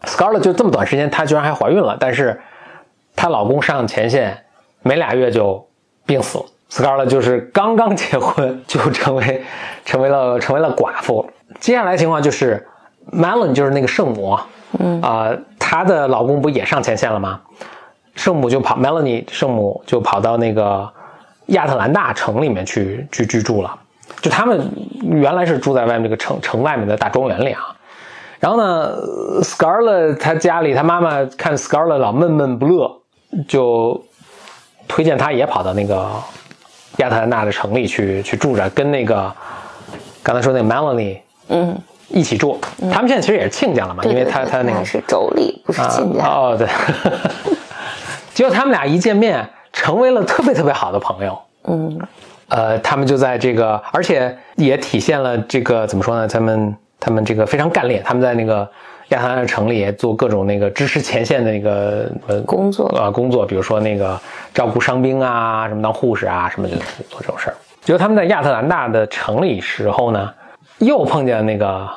[0.05, 2.41] Scarlett 就这么短时间，她居然还怀孕了，但是
[3.15, 4.44] 她老公上前线
[4.85, 5.67] 没俩月就
[6.05, 6.45] 病死了。
[6.69, 9.43] Scarlett 就是刚刚结婚就成为
[9.83, 11.27] 成为了成为了寡妇。
[11.59, 12.67] 接下来情况就是
[13.11, 14.37] Melon 就是那个圣母，
[14.79, 17.41] 嗯啊，她的老公不也上前线了吗？
[18.13, 20.87] 圣母就跑，Melanie 圣母就跑到那个
[21.47, 23.75] 亚特兰大城里面去去居住了。
[24.21, 24.69] 就他们
[25.01, 27.75] 原来是住在外面这个城城外面的大庄园里啊。
[28.39, 28.95] 然后呢
[29.41, 33.01] ，Scarlett 她家里她妈妈看 Scarlett 老闷闷不乐，
[33.47, 34.03] 就
[34.87, 36.09] 推荐他也跑到那个。
[36.99, 39.29] 亚特兰大的城里去去住着，跟那个
[40.23, 41.17] 刚才说那个 Melanie，
[41.49, 42.57] 嗯，一起住。
[42.89, 46.25] 他们现在其实也是亲家了嘛，因为他他那个是妯娌，不是亲家。
[46.25, 46.65] 哦，对。
[48.33, 51.37] 结果他们俩一见面，成为了特别特别好的朋友。
[51.65, 51.99] 嗯，
[52.47, 56.25] 呃，他们就在这个，而且也体现了这个怎么说呢？
[56.25, 58.65] 他们他们这个非常干练，他们在那个。
[59.09, 64.19] 亚特兰大城里做各种那个支持前线的那个呃工作啊工作，比如说那个
[64.51, 66.75] 照顾伤兵啊，什么当护士啊，什么就
[67.07, 67.55] 做这种事儿。
[67.81, 70.33] 结果他们在亚特兰大的城里时候呢，
[70.79, 71.87] 又碰见那个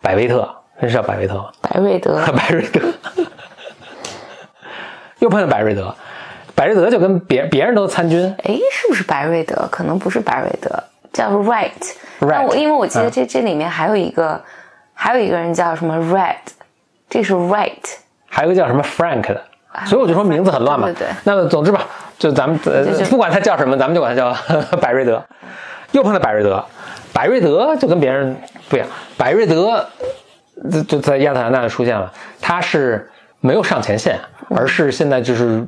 [0.00, 0.48] 百威特，
[0.80, 1.50] 是叫百威特吗？
[1.62, 2.80] 百瑞德， 百瑞德，
[5.18, 5.92] 又碰见百瑞德，
[6.54, 9.66] 百瑞德就跟别别人都参军，哎，是不是百瑞德？
[9.68, 10.70] 可能不是百瑞德，
[11.12, 12.46] 叫 Right，Right。
[12.46, 14.40] 我因为我记得这这里面还有一个。
[15.02, 16.36] 还有一个人叫什么 Red，
[17.10, 17.72] 这是 Right，
[18.28, 19.42] 还有一个叫什么 Frank 的，
[19.84, 20.86] 所以我就说名字很乱嘛。
[20.86, 21.08] 对对。
[21.24, 21.84] 那么总之吧，
[22.20, 24.32] 就咱们呃，不管他叫什么，咱们就管他叫
[24.78, 25.20] 百瑞德。
[25.90, 26.64] 又碰到百瑞德，
[27.12, 28.36] 百瑞德就跟别人
[28.68, 29.84] 不一样，百瑞德
[30.86, 32.12] 就在亚特兰大出现了。
[32.40, 33.10] 他是
[33.40, 35.66] 没有上前线，而是现在就是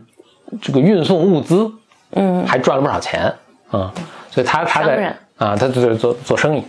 [0.63, 1.69] 这个运送物资，
[2.13, 3.35] 嗯，还赚了不少钱，
[3.73, 3.91] 嗯，
[4.31, 6.65] 所以他他在啊，他就是做做生意。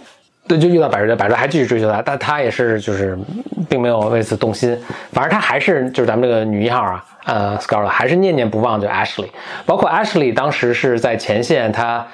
[0.47, 3.17] 对，就遇到百瑞德，百瑞还继续追求他，但他也是就是
[3.67, 4.77] 并没有为此动心，
[5.12, 9.29] 反正他还是就是咱们这个女一号啊，呃，Scarlett 还是念念不忘就 Ashley，
[9.65, 12.05] 包括 Ashley 当时是在前线，他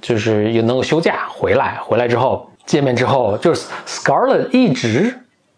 [0.00, 5.12] 就是也能够休假回来，回来之后见面之后，就是 Scarlett 一直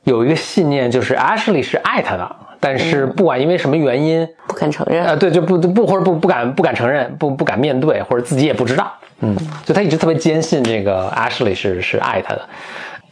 [0.05, 5.05] 有一个信念，就是 Ashley 是爱他的，但是不管因为什么原因，不肯承认。
[5.05, 8.91] 呃，对，就不不或者不不敢不敢承认，不不敢面对，或者自己也不知道。
[9.21, 12.41] 嗯，就他一直特别坚信这个 Ashley 是是爱他的。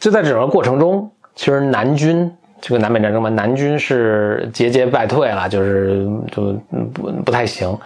[0.00, 6.54] 就在整个过程中，其实南军这个南北战争嘛，南军是节节败退了，就是就
[6.94, 7.76] 不不太行。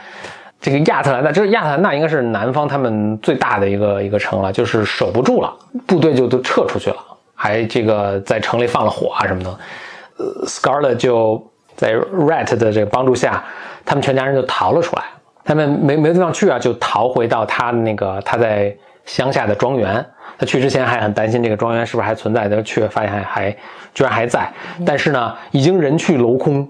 [0.60, 5.52] 这个亚特兰大，这亚特兰大应该是南方他们最大的一个一个城了，就是守不住了，
[5.84, 6.96] 部队就都撤出去了，
[7.34, 9.58] 还这个在城里放了火啊什么的。
[10.18, 13.44] 呃，Scarlett 就在 Rat 的这个帮助下，
[13.84, 15.02] 他们全家人就逃了出来。
[15.44, 20.04] 他们没没地方去啊，就逃回到他那个他在乡下的庄园。
[20.38, 23.56] 他去之前还很担心这个庄园是不是还存在，他去发现还还
[23.94, 24.52] 居然还在，
[24.84, 26.68] 但是呢，已经人去楼空。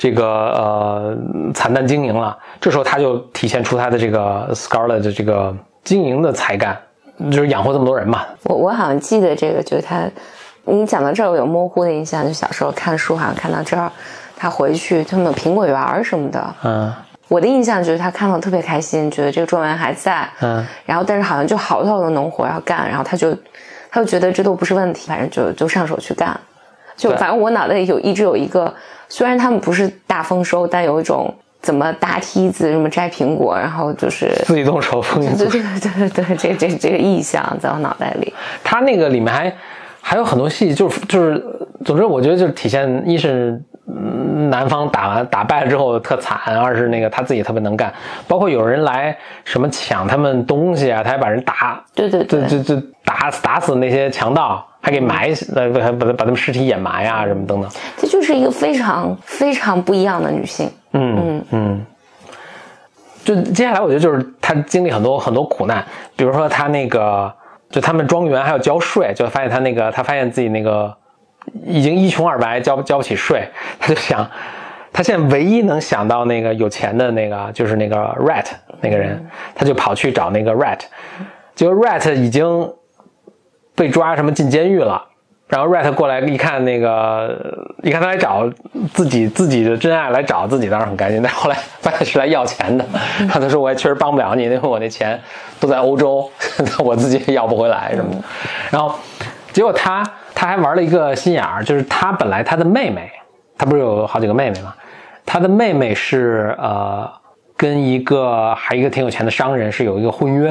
[0.00, 1.18] 这个呃
[1.52, 6.80] 惨淡经营了，这时候他就体现出他的这个 Scarlett 的这个经营的才干，
[7.32, 8.24] 就是养活这么多人嘛。
[8.44, 10.08] 我我好像记得这个，就是他，
[10.66, 13.90] 你讲到这儿我有模糊的印象，就小时候看书好像看到这儿，
[14.38, 16.92] 他回去他们有苹果园什么的，嗯，
[17.26, 23.36] 我的印象就是他看到特别开心，觉得这个状元还在，嗯，然后但是好像就好多好多农活要干，然后他就
[23.90, 26.38] 他就觉得这都不是问题，反正就就上手去干，
[26.96, 28.72] 就反正我脑袋里有一直有一个。
[29.10, 38.30] 虽然他们不是大丰收，但有一种怎么搭梯子、什么摘苹果，然后就是自己动手丰 对对对对对，这这这个意象在我脑袋里。
[38.62, 39.50] 他那个里面还
[40.02, 41.42] 还有很多戏，就是就是，
[41.84, 43.62] 总之我觉得就是体现一是
[44.50, 47.92] 南方打完打败了之后特惨，二是那个他自己特别能干，
[48.26, 54.64] 包括有人来什么抢他们东西啊，他还把人打，对对对，就就打打死那些强盗。
[54.80, 57.68] 还给埋，呃，还把把他们尸体掩埋啊，什么等等。
[57.96, 60.70] 这就是一个非常非常不一样的女性。
[60.92, 61.86] 嗯嗯嗯。
[63.24, 65.84] 就接下来，我觉得就是她经历很多很多苦难，
[66.16, 67.30] 比如说她那个，
[67.68, 70.96] 就他们庄园还要交税，就发现她那个，她发现自己那个
[71.64, 73.48] 已经一穷二白，交交不起税，
[73.78, 74.28] 他就想，
[74.92, 78.46] 他现在唯一能想到那个有钱的那个，就是那个 Rat
[78.80, 80.80] 那个人，他就跑去找那个 Rat，
[81.54, 82.72] 结果 Rat 已经。
[83.78, 85.00] 被抓什么进监狱了，
[85.46, 88.50] 然后 Rat 过来一看那个，一看他来找
[88.92, 91.22] 自己自己的真爱来找自己，当然很开心。
[91.22, 92.84] 但后来发现是来要钱的，
[93.20, 95.16] 然后他说我也确实帮不了你，因为我那钱
[95.60, 96.28] 都在欧洲，
[96.84, 98.18] 我自己也要不回来什么的。
[98.72, 98.92] 然后
[99.52, 100.02] 结果他
[100.38, 103.10] 他还玩了一个心眼儿，就是他本来他的妹妹，
[103.58, 104.72] 他不是有好几个妹妹吗？
[105.26, 107.10] 他的妹妹是呃
[107.56, 110.48] 跟一个还一个挺有钱的商人是有一个婚约。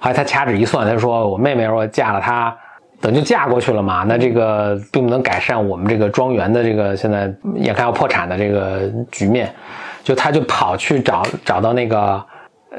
[0.00, 2.52] 后来他掐指一算，他说：“我妹妹如果嫁了他，
[3.00, 9.48] 等就嫁过去了嘛，那这个并不能改善我们这个庄园的这个现在眼看要破产的这个局面。”
[10.02, 12.26] 就他就跑去找找到那个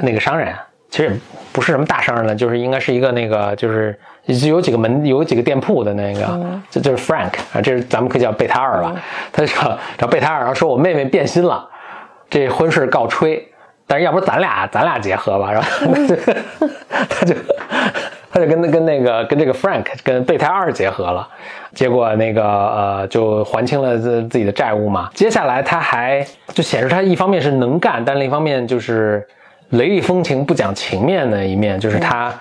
[0.02, 0.54] 那个商人，
[0.90, 1.18] 其实
[1.54, 8.96] 不是什么大商人了，就是应该是一个那个就是有几个门有几个店铺的那个，这就是 Frank 啊，这是咱们可以叫贝塔二吧。
[9.34, 11.68] 他找找贝塔二，然后说我妹妹变心了，
[12.30, 13.46] 这婚事告吹。
[13.86, 15.68] 但是要不咱俩咱俩结合吧，然后
[17.10, 17.36] 他就
[18.32, 21.28] 他就跟那跟那个跟这个 Frank 跟备胎二结合了，
[21.74, 25.10] 结果那个呃就还清了自自己的债务嘛。
[25.14, 29.28] 接下来他还就显示他一方面是能干，但另一方面就是
[29.72, 32.34] 雷厉风行不讲情面的一面，就是他。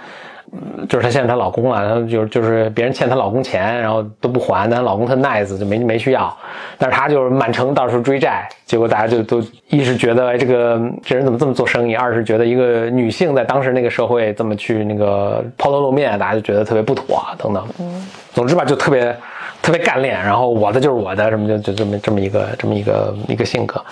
[0.88, 6.36] 就是她现在她老公了，她就就是别人欠她老公钱，然后都不还，但她老公特 nice 就没没去要，
[6.76, 17.66] 但是她就是满城到处追债，结果大家就都一是觉得哎这个这人怎么这么做生意，二是觉得一个女性在当时那个社会这么去那个抛头露面，大家就觉得特别不妥等等。
[17.80, 19.16] 嗯，总之吧就特别
[19.62, 23.82] 特别干练，然后我的就是我的什么就就这么这么一个这么一个一个性格。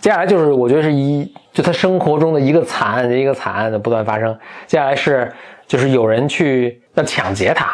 [0.00, 4.36] 接下来就是我觉得是一就她生活中的一个惨一个惨案的不断发生。
[4.66, 5.30] 接下来是。
[5.68, 7.68] 就是有人去要抢劫她，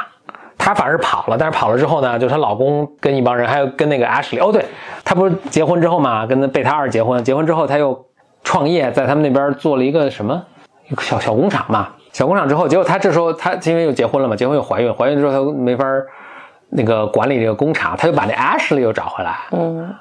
[0.58, 1.38] 她反而跑了。
[1.38, 4.44] 但是跑了之后呢，就是她老公跟一帮人，还有跟那个 Ashley。
[4.44, 4.62] 哦，对，
[5.04, 7.24] 她不是结婚之后嘛，跟那贝塔二结婚。
[7.24, 8.04] 结婚之后，她又
[8.42, 10.44] 创业，在他们那边做了一个什么
[10.88, 11.90] 一个小小工厂嘛。
[12.12, 15.84] 小工厂之后，结果她这时候她因为又结婚了嘛，结婚又怀孕，怀孕之后她没法
[16.70, 19.36] 那个管理这个工厂，她就把那 Ashley 又找回来。
[19.52, 19.94] 嗯。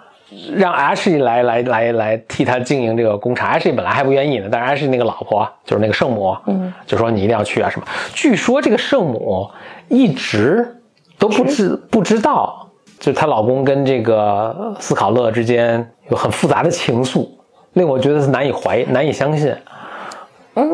[0.55, 7.87] 让 Ashley 来来来来替他经营这个工厂，Ashley 本来还不愿意呢，但是 Ashley 那个老婆就是那个圣母，嗯，就说你一定要去啊什么。
[8.13, 9.49] 据说这个圣母
[9.87, 10.81] 一直
[11.17, 12.69] 都不知不知道，
[12.99, 17.27] 就她老公跟这个斯考勒之间有很复杂的情愫，
[17.73, 19.55] 令我觉得是难以怀难以相信。
[20.55, 20.69] 嗯，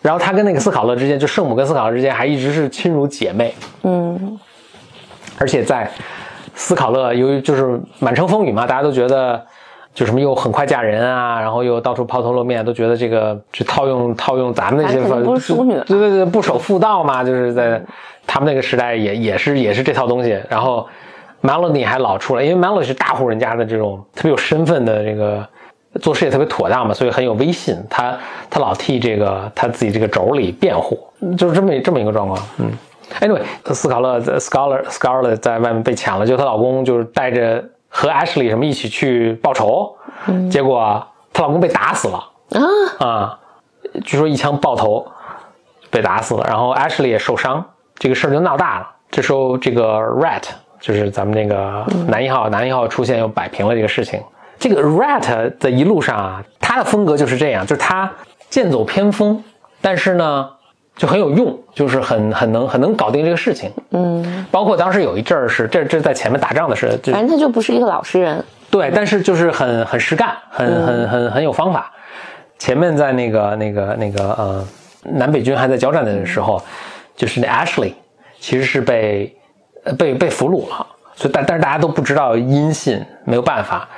[0.00, 3.54] 然后她跟那个斯考勒之间，就圣母跟斯考勒之间还一直是亲如姐妹。
[3.82, 4.38] 嗯，
[5.38, 5.90] 而且在。
[6.54, 9.44] 斯考勒由于就是满城风雨嘛，大家都觉得
[9.92, 17.80] 就什么又很快嫁人啊，然后又到处抛头露面，都觉得这个就套用套用咱们那些不是淑女，对对对，不守妇道嘛，就是在
[18.26, 20.40] 他们那个时代也也是也是这套东西。
[20.48, 20.86] 然后
[21.42, 25.46] Melanie 还老出来，因为 Melanie 是大户人家的这种特别有身份的这个
[26.00, 27.76] 做事也特别妥当嘛，所以很有威信。
[27.90, 28.16] 他
[28.48, 30.98] 他老替这个他自己这个妯娌辩护，
[31.36, 32.40] 就是这么这么一个状况。
[32.58, 32.70] 嗯
[33.20, 39.96] ，Anyway，斯考勒 Scarlett Scarlett 在外面被抢了，就她老公就是带着和 Ashley 什么一起去报仇，
[40.50, 42.30] 结果她老公被打死了
[42.98, 43.38] 啊，啊，
[44.04, 45.06] 据说一枪爆头
[45.90, 47.64] 被打死了，然后 Ashley 也受伤，
[47.96, 48.90] 这个事儿就闹大了。
[49.10, 50.42] 这时候这个 Rat
[50.80, 54.20] 就是咱们那个男一号，男一号出现又摆平了这个事情。
[54.58, 58.10] 这个 Rat 的一路上啊，他的风格就是这样，就是他
[58.50, 59.42] 剑走偏锋，
[59.80, 60.50] 但是呢
[60.96, 63.70] 就很有用，就是很很能很能搞定这个事情。
[63.90, 68.44] 嗯，包括当时有一阵儿是这这在前面打仗的是，就反正他就不是一个老实人。
[68.70, 71.90] 对，但是就是很很实干，很很很很有方法。
[72.58, 74.64] 前面在那个那个那个呃
[75.02, 76.62] 南北军还在交战的时候，
[77.16, 77.92] 就是那 Ashley
[78.38, 79.36] 其实是被
[79.82, 83.88] 呃被被俘虏了，所以但但是大家都不知道音信，没有办法。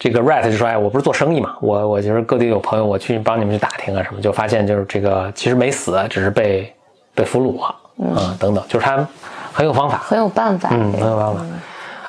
[0.00, 6.74] 这个 Rat 就说：“哎，我不是做生意嘛，我我就是各地有朋友，我去帮你们去打听啊什么，就发现就是这个其实没死，只是被
[7.14, 9.06] 被俘虏了，嗯，等等，就是他
[9.52, 10.70] 很有方法，很有办法。
[10.72, 11.42] 嗯，很有办法。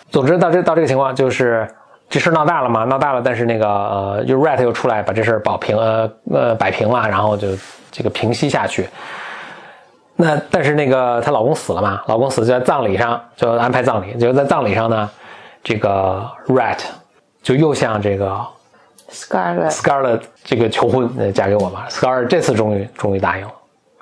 [0.10, 1.68] 总之到这到这个情况，就是
[2.10, 7.50] 这事儿闹大了嘛，闹大了，但是那个呃，就 Rat 又出来把这事儿保平呃呃摆平了，然后就
[7.92, 8.88] 这个平息下去。
[10.16, 15.10] 那但是那个她老公死了嘛，老公死就在葬礼上就安排葬礼，就在葬礼上呢，
[15.62, 16.80] 这个 Rat
[17.42, 18.40] 就又向这个
[19.12, 21.88] Scarlett，Scarlett 这个求婚，呃嫁给我吧。
[21.90, 23.52] Scarlett 这次终于终于答应了。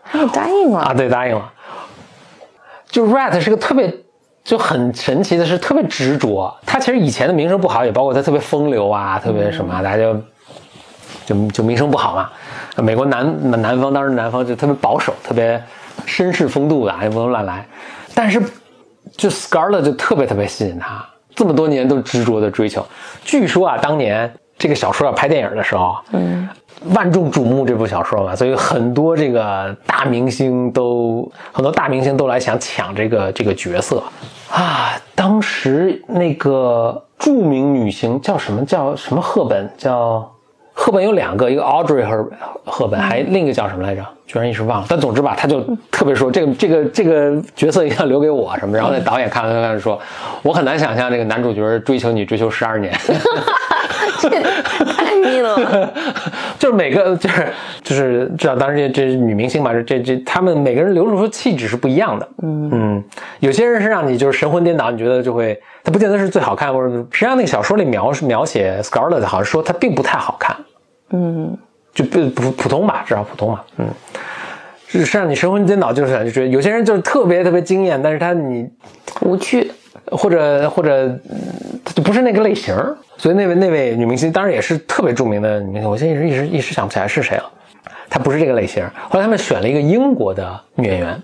[0.04, 0.80] 他答应了。
[0.80, 1.52] 啊，对，答应了。
[2.88, 3.94] 就 Rat 是个特别
[4.44, 6.52] 就很神奇的是特别执着。
[6.66, 10.22] 他其实以前的名声不好，也包括他特别风流啊，特别什么啊，大家就
[11.26, 12.30] 就就名声不好嘛。
[12.84, 15.62] 美国南南方当时南方就特别保守，特别
[16.06, 17.68] 绅士风度的，也不能乱来。
[18.16, 18.42] 但是
[19.18, 21.08] 就 Scarlett 就特别特别吸引他，
[21.40, 22.86] 这么多年都执着的追求。
[23.24, 26.50] 据说啊，当年这个小说要拍电影的时候，嗯，
[26.94, 34.04] 万众瞩目这部小说嘛，所以很多这个大明星都很多大明星都来想抢这个这个角色
[34.52, 34.92] 啊。
[35.16, 40.30] 当时那个著名女星叫什么叫什么赫本叫
[40.82, 42.30] 赫本有两个，一个 Audrey 赫
[42.64, 44.02] 赫本，还另一个叫什么来着？
[44.26, 44.86] 居然一时忘了。
[44.88, 45.62] 但总之吧，他就
[45.92, 48.78] 特别说这个这个这个角色一定要留给我什么。
[48.78, 50.00] 然后那导演看了看看说，
[50.42, 52.94] 我很难想象这个男主角追求你追求十二年。
[54.22, 55.92] 这太腻了。
[56.58, 57.48] 就是每个就是
[57.84, 62.28] 就是知道，当时这这女明星嘛，这这这他们每个人流露出气质是不一样的。
[62.42, 63.04] 嗯嗯，
[63.40, 70.56] 有些人是让你就是神魂颠倒，你觉得就会，他不见得是最好看，或者实际上那个小说里描描写 Scarlett 好像说她并不太好看，
[71.12, 71.58] 嗯，
[71.94, 73.66] 就普普普通吧，至少普通吧。
[73.78, 73.88] 嗯，
[74.88, 78.70] 是是让你神魂颠倒，就是就觉得有些人就是特别特别惊艳，但是他你
[79.22, 79.72] 无趣。
[80.12, 81.08] 或者或者
[81.86, 82.76] 他就不是那个类型，
[83.16, 87.52] 所以那位那位女明星当然也是特别著名的女明星，我现在一时一时一时想不起来是谁了。
[88.10, 91.22] 她不是这个类型，后来他们选了一个英国的女演员。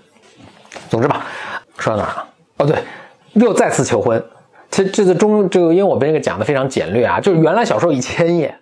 [0.88, 1.26] 总之吧，
[1.78, 2.28] 说到哪儿了？
[2.58, 2.76] 哦，对，
[3.32, 4.22] 又再次求婚。
[4.70, 8.54] 其实这次中这个，因为我被这个讲的非常简略啊，就是原来小说一千页，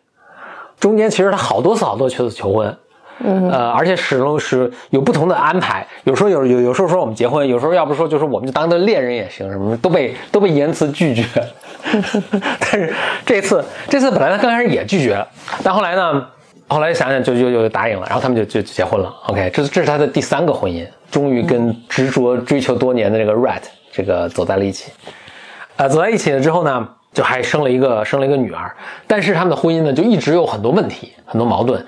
[0.85, 2.77] 中间其实他好多次好多次求婚。
[3.20, 11.25] 嗯，呃，而且始终是有不同的安排，有时候有有有时候说我们结婚，有时候要不说就是我们就当个恋人也行，什么都被都被言辞拒绝。
[12.61, 12.92] 但是
[13.25, 15.27] 这次这次本来他刚开始也拒绝了，
[15.62, 16.27] 但后来呢，
[16.68, 19.09] 后来想想就就就答应了，然后他们就就就结婚了。
[19.29, 24.92] OK，这这是他的第三个婚姻，终于跟执着追求多年的这个 Rat 这个走在了一起。
[25.77, 28.70] 呃，走在一起了之后呢，就还生了一个生了一个女儿，
[29.07, 31.87] 但是他们的婚姻呢就一直有很多问题，很多矛盾。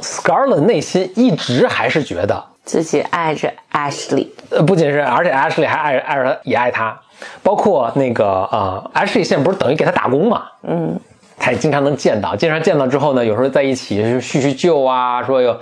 [0.00, 4.28] Scarlett 内心一直还是觉得，自己爱着 Ashley。
[4.50, 7.00] 呃，不仅是，而且 Ashley 还爱爱着她，也爱他，
[7.42, 10.98] 包括那个呃，Ashley 现在不是等于给他打工嘛，嗯，
[11.36, 15.58] 他也经常能见到，经常见到之后呢，有时候在一起叙叙旧啊，说有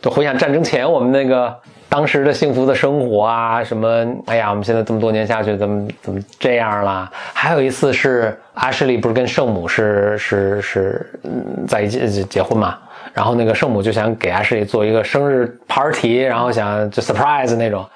[0.00, 1.56] 就回想战争前我们那个
[1.92, 7.12] 当时的幸福的生活啊，什么，哎呀，我们现在这么多年下去，怎么怎么这样啦？
[7.34, 11.20] 还有一次是阿什利不是跟圣母是是是
[11.68, 12.78] 在一起结婚嘛，
[13.12, 17.86] 然后那个圣母就想给阿什利做一个生日 party，然后想就 surprise 那种。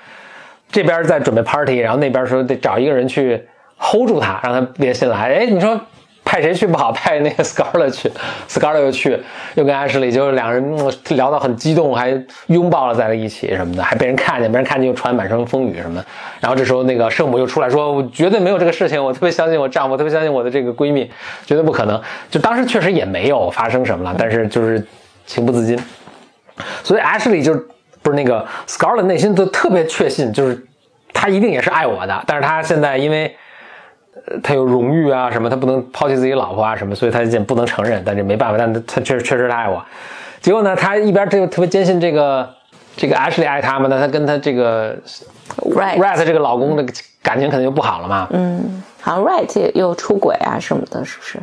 [0.68, 3.42] 这边在准备 party，然后那边说得找一个人去
[3.78, 5.36] hold 住他，让他别进来。
[5.36, 5.80] 哎，你说
[6.27, 8.11] 派谁去不好，派那个 Scarlett 去
[8.49, 9.16] ，Scarlett 又去，
[9.55, 10.77] 又跟 Ashley 就是两人、
[11.11, 16.05] 聊到很激动，还拥抱了在了一起什么的，还被人看见，被人看见又传满城风雨什么的。
[16.41, 21.09] 然后这时候那个圣母又出来说：“我绝对没有这个事情，我特别相信我丈夫，特别相信我的这个闺蜜，
[21.47, 24.85] 绝对不可能。”就当时确实也没有发生什么了，但是就是
[25.27, 25.79] 情不自禁。
[26.83, 27.55] 所以 Ashley 就
[28.03, 30.66] 不是那个 Scarlett 内心都特别确信，就是
[31.12, 33.37] 他一定也是爱我的，但是他现在因为
[34.43, 39.85] 他有荣誉啊什么，他不能抛弃自己老婆啊什么，所以他也不能承认，但这没办法，但他确实确实他爱我。
[40.41, 42.49] 结果呢，他一边这个特别坚信这个
[42.97, 44.97] 这个 Ashley 爱他嘛，那他跟他这个
[45.59, 46.85] Right 这个老公的
[47.22, 48.29] 感情肯定就不好了嘛。
[48.31, 51.39] 嗯，好像 Right 也有出轨啊什么的，是不是？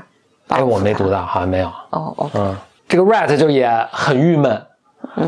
[0.49, 1.67] 哎，我没读到，好像没有。
[1.89, 2.55] 哦哦，嗯，
[2.87, 4.61] 这个 Rat 就也很郁闷。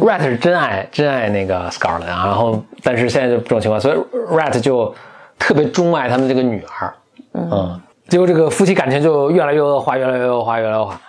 [0.02, 3.98] Rat 是真爱真爱那个 Scarlett，然后但是现在就这种情况，所以
[4.32, 4.94] Rat 就
[5.40, 6.94] 特别钟爱他们这个女儿。
[7.36, 11.02] 嗯，结果这个夫妻感情就越来越恶化，越来越恶化，越来越恶化。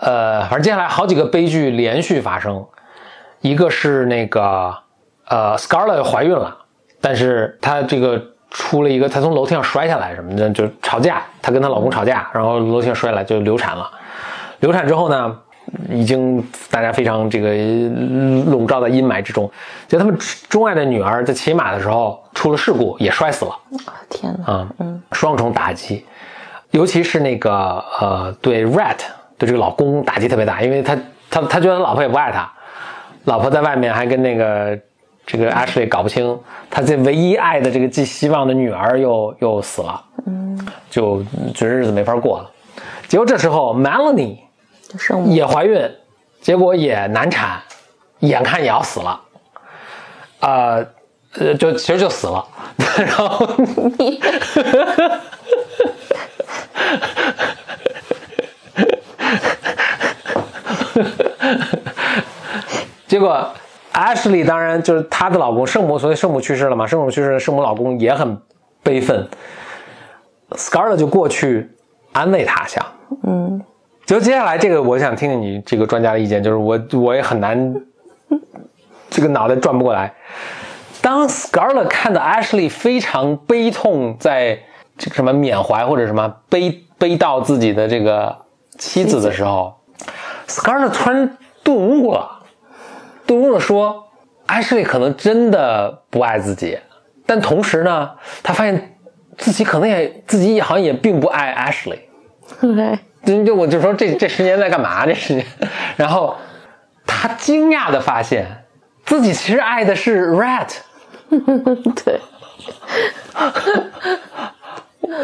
[0.00, 2.64] 呃，反正接下来好几个悲剧连续发生，
[3.40, 4.74] 一个是那个
[5.28, 6.56] 呃 Scarlett 怀孕了，
[7.00, 13.90] 但是她这个出了一个，她从楼梯上摔下来什么的，就吵架，她跟她老公吵架，然后楼梯上摔下来就流产了。
[14.60, 15.38] 流产之后呢，
[15.90, 17.50] 已经大家非常这个
[18.50, 19.50] 笼罩在阴霾之中。
[19.88, 20.16] 就他们
[20.48, 23.56] 钟爱的女儿在骑马的时候出了事故，也摔死了。
[24.08, 24.52] 天哪！
[24.52, 26.04] 啊，嗯，双重打击，
[26.70, 28.98] 尤其是那个呃，对 Rat
[29.38, 30.96] 对这个老公打击特别大，因为他
[31.30, 32.50] 他他觉得他老婆也不爱他，
[33.24, 34.78] 老婆在外面还跟那个
[35.26, 36.38] 这个 Ashley 搞不清，
[36.70, 41.22] 他这唯一爱的这个寄希望的女儿又又死了，嗯，就
[41.54, 42.50] 觉得日子没法过了。
[43.08, 44.43] 结果这时候 Melanie 就
[44.98, 45.32] 圣母。
[45.32, 45.90] 也怀孕，
[46.40, 47.60] 结果也难产，
[48.20, 49.20] 眼看也要死了，
[50.40, 50.86] 呃，
[51.38, 52.46] 呃，就其实就死了，
[52.96, 53.48] 然后
[53.96, 54.20] 你
[63.06, 63.48] 结果
[63.92, 68.40] Ashley 当然就是她的老公圣母，所以圣母去世了嘛，圣母去世，圣母老公也很
[68.82, 69.28] 悲愤
[70.50, 71.70] ，Scarlett 就过去
[72.12, 72.84] 安慰她，想，
[73.22, 73.62] 嗯，
[74.06, 77.74] 就接下来这个，我想听听你这个专家的意见，就是我我也很难，
[79.08, 80.12] 这个脑袋转不过来。
[81.00, 84.58] 当 Scarlett 看到 Ashley 非常悲痛，在
[84.96, 88.36] 这个什么缅怀或者什么悲悲悼自己的这个
[88.78, 89.74] 妻子的时候
[90.46, 92.42] ，Scarlett 突然顿悟了，
[93.26, 94.06] 顿悟了说
[94.46, 96.78] ，Ashley 可能真的不爱自己，
[97.26, 98.10] 但同时呢，
[98.42, 98.96] 他发现
[99.36, 101.98] 自己可能也自己好像也并不爱 Ashley。
[102.60, 105.06] 对，就就我就说这这十年在干嘛？
[105.06, 105.46] 这十年，
[105.96, 106.36] 然后
[107.06, 108.46] 他惊讶的发现
[109.04, 110.68] 自己其实爱的是 Rat。
[112.04, 112.20] 对，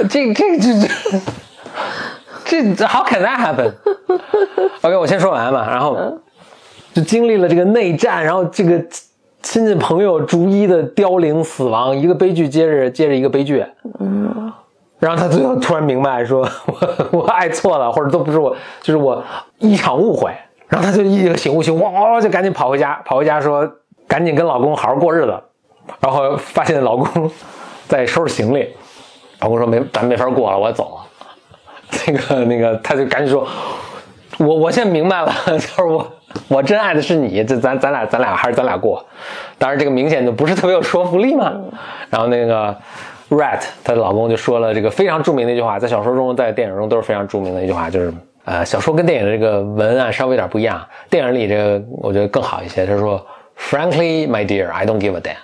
[0.09, 0.89] 这这这
[2.45, 3.73] 这这 How can that happen?
[4.83, 6.19] OK，我先说完嘛，然后
[6.93, 8.83] 就经历了这个内战，然后这个
[9.43, 13.65] 亲戚朋友逐一的凋零死亡，一个悲剧接着接着一个悲剧。
[14.01, 14.53] 嗯，
[15.01, 16.47] 然后他最后突然明白说，
[17.11, 19.25] 我我爱错了，或者都不是我，就是我
[19.59, 20.31] 一场误会。
[20.69, 23.69] 然后他就一醒悟醒悟，哇哇就赶紧跑回家，跑回家说
[24.07, 25.43] 赶紧跟老公好好过日子。
[25.99, 27.29] 然后发现老公
[27.89, 28.69] 在收拾行李，
[29.41, 31.07] 老公说没咱没法过了，我要走了。
[32.07, 33.45] 那个那个他就赶紧说，
[34.39, 36.07] 我我现在明白了，就是我
[36.47, 39.05] 我真爱的是你，这咱咱俩咱俩还是咱俩过。
[39.59, 41.53] 当然这个明显就不是特别有说服力嘛。
[42.11, 42.77] 然后那个
[43.31, 48.13] Rat 她的老公就说了这个非常著名的一句话，在小说中在电影中都是非常著名的一句话，就是
[48.45, 52.85] 呃小说跟电影的这个文案稍微有点不一样，电影里这个我觉得更好一些。
[52.85, 53.25] 他说
[53.57, 55.37] ，Frankly, my dear, I don't give a damn。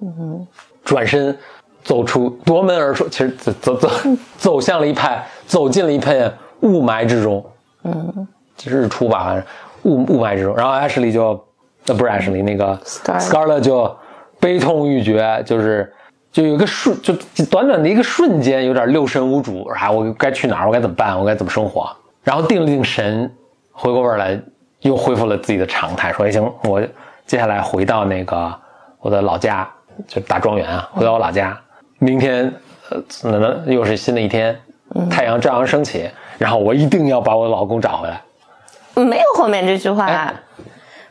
[0.00, 0.46] 嗯
[0.84, 1.36] 转身
[1.82, 3.90] 走出夺门而出，其实走走走
[4.36, 7.44] 走向了一派，走进了一片雾霾之中。
[7.84, 8.28] 嗯
[8.64, 9.42] 日出吧，好像
[9.82, 10.54] 雾雾霾之中。
[10.54, 11.44] 然后 Ashley 就，
[11.86, 13.92] 呃，不是 Ashley，那个 Scarlett 就
[14.38, 15.92] 悲痛欲绝，就是
[16.32, 19.90] 就有一个瞬，就就短短的一个瞬间，有点六神无主啊！
[19.90, 20.66] 我该去哪儿？
[20.66, 21.18] 我该怎么办？
[21.18, 21.94] 我该怎么生活？
[22.24, 23.30] 然后定了定神，
[23.70, 24.40] 回过味儿来，
[24.80, 26.82] 又恢复了自己的常态，说：“哎，行，我
[27.26, 28.52] 接下来回到那个
[29.00, 29.68] 我的老家，
[30.08, 31.54] 就大庄园啊，回到我老家。
[31.98, 32.50] 明天，
[32.88, 34.58] 呃，那那又是新的一天，
[35.10, 36.08] 太阳照样升起，
[36.38, 38.20] 然后我一定要把我老公找回来。”
[38.96, 40.32] 没有后面这句话，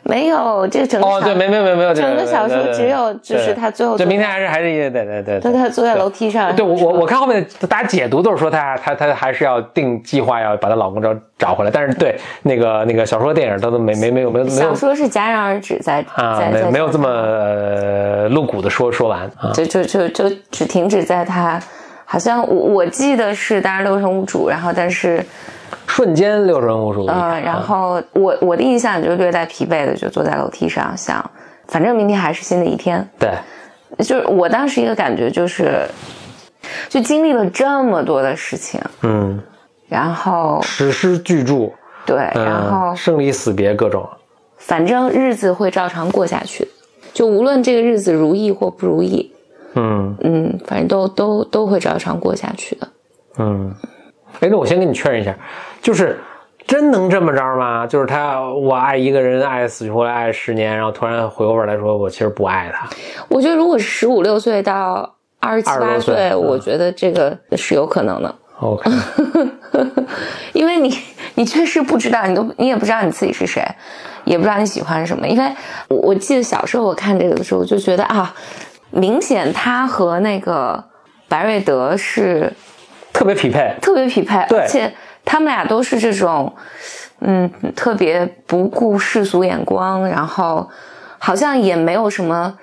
[0.03, 19.51] 没有这个整个哎哦，对，没没没没有整个小说只有就是他最后就明天还是还是一对对对对他坐在楼梯上，对我我我看后面大家解读都是说他他他还是要定计划要把她老公找找回来，但是对那个那个小说电影他都没没没有没有没有小说是戛然而止在啊没没有这么呃露骨的说说完啊。
[19.53, 21.61] 就就就就只停止在他，
[22.05, 25.23] 好像我我记得是当然六神无主，然后但是
[25.91, 31.29] 瞬间六神无主呃，然后我我的印象就是略带疲惫的，就坐在楼梯上想，
[31.67, 33.05] 反正明天还是新的一天。
[33.19, 33.31] 对。
[33.99, 35.85] 就是我当时一个感觉就是，
[36.87, 39.37] 就经历了这么多的事情，嗯。
[39.89, 41.69] 然后史诗巨著。
[42.05, 44.07] 对，嗯然后生离死别各种。
[44.57, 46.65] 反正日子会照常过下去，
[47.13, 49.29] 就无论这个日子如意或不如意，
[49.75, 50.15] 嗯。
[50.23, 52.87] 嗯，反正都都都会照常过下去的。
[53.39, 53.75] 嗯，
[54.39, 55.35] 哎，那我先跟你确认一下，
[55.81, 56.19] 就是
[56.67, 57.87] 真能这么着吗？
[57.87, 62.87] 就是他，我爱一个人爱死去活来爱十年，然后突然回过味来说，我其实不爱他。
[63.27, 68.35] 我觉得如果是十五六岁到二十七八岁，我觉得这个是有可能的。
[68.59, 68.91] OK，
[70.53, 70.95] 因为你
[71.33, 73.65] 你确实不知道，你都你也不知道你自己是谁，
[74.23, 75.27] 也不知道你喜欢什么。
[75.27, 75.51] 因为
[75.87, 78.31] 我我记得小时候我看这个的时候，我就觉得啊，
[78.91, 80.83] 明显他和那个
[81.27, 82.53] 白瑞德是
[83.11, 84.93] 特别匹配，特别匹配，对而且
[85.25, 86.53] 他们俩都是这种，
[87.19, 90.69] 嗯，特别不顾世俗眼光，然后
[91.19, 92.57] 好像也没有什么，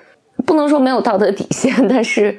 [0.45, 2.37] 不能说没有道德底线， 但是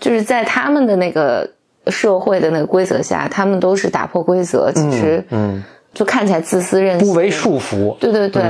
[0.00, 1.48] 就是在他们的那个
[1.88, 5.62] 社会的那个规则下，他们都是打破规则，其实嗯，
[5.94, 7.96] 就看起来自私任性，不为束缚。
[7.98, 8.42] 对对对，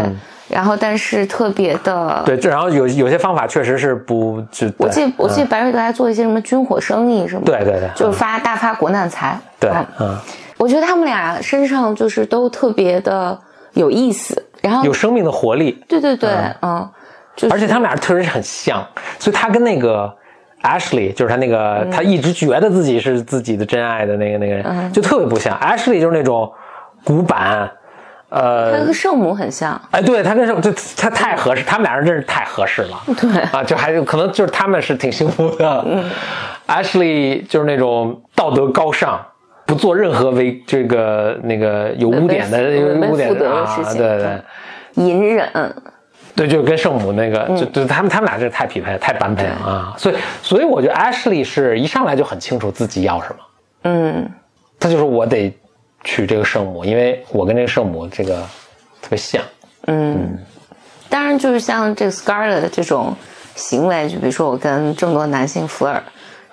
[0.49, 5.49] 然后但是特别的，对，这然后有有些方法确实是不就，我记得我记得嗯。
[5.49, 10.19] 白瑞德还做一些什么军火生意什么，对对对就是发大发国难财，对嗯，嗯，
[10.59, 13.39] 我觉得他们俩身上就是都特别的
[13.73, 16.31] 有意思，然后有生命的活力，对对对，
[16.61, 16.87] 嗯，
[17.37, 18.85] 就是而且他们俩确实很像，
[19.19, 20.13] 所以他跟那个
[20.63, 25.57] Ashley，就是他那个、嗯他一直觉得自己是自己的真爱的那个那个人，就特别不像。
[25.61, 26.53] Ashley，就是那种
[27.05, 27.71] 古板，
[28.29, 33.41] 他呃和，圣母很像，哎，对他跟什么，就他太合适，他们俩人真是太合适了， 对。
[33.53, 35.85] 啊，就还是可能就是他们是挺幸福的。
[36.67, 39.25] Ashley 就是那种道德高尚，
[39.69, 44.23] 不做任何违这个那个有污点的有污点的啊，事情对对。
[44.23, 45.05] 对。
[45.05, 45.47] 隐忍，
[46.35, 49.95] 对，就跟圣母那个，就就他们他们俩这太匹配了，太般配了啊！
[49.99, 53.37] 所以所以我觉得 Ashley 是一上来就很清楚自己要什么，
[53.83, 54.31] 嗯，
[54.81, 55.55] 他就说我得
[56.03, 58.37] 娶这个圣母，因为我跟这个圣母这个
[59.03, 59.43] 特别像。
[59.87, 60.39] 嗯。
[61.11, 63.15] 当然就是像这个 Scarlett 的这种
[63.55, 66.01] 行为，就比如说我跟这么多男性 flirt，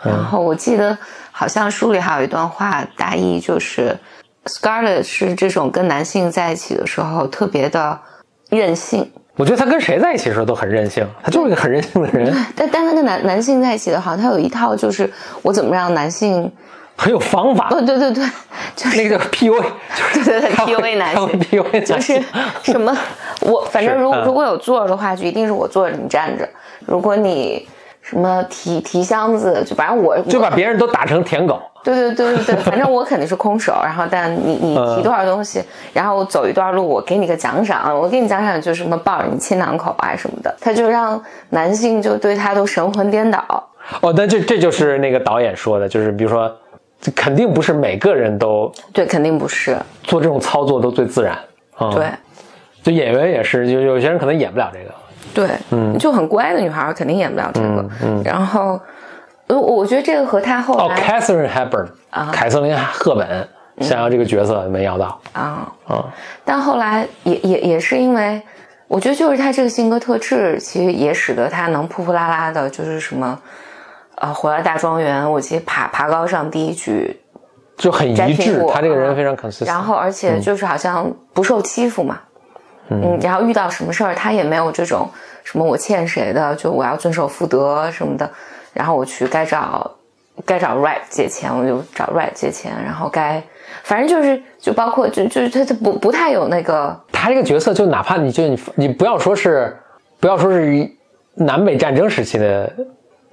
[0.03, 0.97] 然后我记得
[1.37, 3.93] 好像书里还有一段话，大意就是
[4.45, 7.99] Scarlett 是这种跟男性在一起的时候特别的
[8.49, 15.11] 任性，我觉得他跟谁在一起的时候都很任性，他就是一个很任性的人， 但但他跟男男性在一起的话，他有一套就是
[15.41, 16.49] 我怎么让男性，
[16.95, 17.67] 很有方法。
[17.69, 18.23] 哦对 对对，
[18.77, 19.65] 就是那个叫 PUA，
[20.13, 21.39] 就是对对对，PUA 男性。
[21.41, 22.23] PUA 男就是
[22.63, 22.95] 什么，
[23.41, 26.47] 我反正如果如如果有座儿的话，就一定是我坐着你站着。
[26.85, 27.67] 如果你
[28.07, 31.59] 什么提提箱子，就反正我就把别人都打成舔狗。
[31.83, 33.73] 对对对对对， 反正我肯定是空手。
[33.83, 35.59] 然后，但你你嗯提多少东西，
[35.91, 43.43] 然后我走一段路，我给你个奖赏，我给你奖赏就是什么抱着你亲两口啊什么的，他就让男性就对他都神魂颠倒。
[44.01, 46.55] 哦，但这这就是那个导演说的，就是比如说，
[47.15, 49.75] 肯定不是每个人都对，肯定不是。
[50.03, 51.35] 做这种操作都最自然。
[51.79, 52.07] 嗯、对，
[52.83, 54.93] 就演员也是，就有些人可能演不了这个。
[55.35, 57.85] 对，嗯，就很乖的女孩儿肯定演不了这个。
[58.01, 58.79] 嗯，然后，
[59.47, 61.87] 呃，我觉得这个和她后哦来，Catherine Hepburn，、
[62.31, 63.47] 凯瑟琳·赫本
[63.81, 65.19] 想要这个角色没要到。
[65.33, 66.03] 啊，嗯，
[66.45, 68.41] 但后来也也也是因为，
[68.87, 73.37] 我觉得就是她这个性格特质，其实也使得她能扑扑啦啦的，就是什么，
[74.15, 77.19] 呃，回到大庄园，我记得爬爬高上第一局，
[77.77, 79.13] 就很一致，摘苹果他这个人啊。
[79.15, 79.67] 非常 consistent。
[79.67, 82.19] 然后而且就是好像不受欺负嘛，
[82.89, 85.09] 嗯，然后遇到什么事儿，他也没有这种
[85.43, 88.29] 什么我欠谁的，就我要遵守妇德什么的，
[88.73, 89.89] 然后我去该找
[90.45, 93.41] 该找 right 借钱，我就找 right 借钱，然后该
[93.83, 99.75] 反正就是就包括就就是他他不不太有那个他这个角色，就哪怕你就你你不要说是
[100.19, 100.89] 不要说是
[101.33, 102.71] 南北战争时期的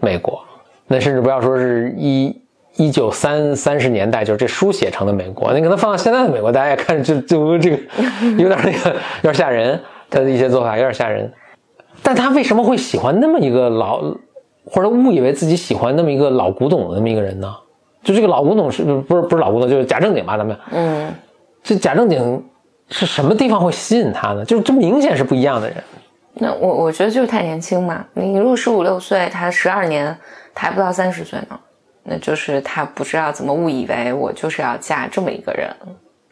[0.00, 0.42] 美国，
[0.86, 2.41] 那甚至不要说是一
[2.76, 7.76] 一九三三十年代，就是这书写成的美国，你可能放到现在的美国，大家也看着就就这个
[8.38, 8.90] 有点那个
[9.22, 11.30] 有点吓人，他的一些做法有点吓人。
[12.02, 14.02] 但他为什么会喜欢那么一个老，
[14.64, 17.54] 或者误以为自己喜欢那么一个老古董的那么一个人呢？
[18.02, 20.36] 就这个老古董是不是不是老古董，就是假正经吧？
[20.36, 21.14] 咱们嗯
[21.62, 22.44] 这假正经
[22.88, 24.44] 是什么地方会吸引他呢？
[24.44, 25.76] 就是这明显是不一样的人。
[26.34, 28.04] 那我我觉得就是太年轻嘛。
[28.14, 30.16] 你如果十五六岁，他十二年，
[30.54, 31.60] 他还不到三十岁呢，
[32.04, 35.74] 那就是他不知道怎么误以为我就是要嫁这么一个人，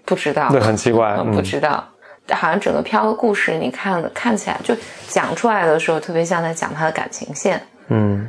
[0.05, 1.85] 不知道，很奇怪嗯不知道。
[2.33, 4.73] 好像整个飘的故事，你看看起来就
[5.09, 7.61] 讲出来的时候，特别像在讲他的感情线。
[7.89, 8.29] 嗯，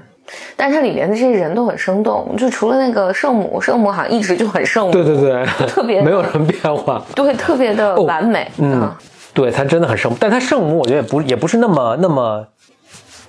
[0.55, 7.03] 但是它里面的这些人都很生动，就除了那个圣母，圣母好像一直就很圣母，对对对，特别 没有什么变化。
[7.13, 8.49] 对，特别的完美。
[8.57, 8.91] 嗯，
[9.35, 12.43] 对他真的很圣母，但他圣母我觉得也不也不是那么那么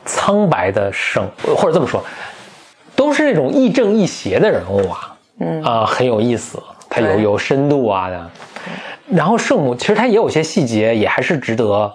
[0.07, 2.03] 苍白的圣，或者这么说，
[2.95, 5.63] 都是那种亦正亦邪的人物啊，嗯。
[5.63, 8.31] 啊、很有意思，他有有深度啊的。
[9.11, 11.93] 然后圣母其实他也有些细节也还是值得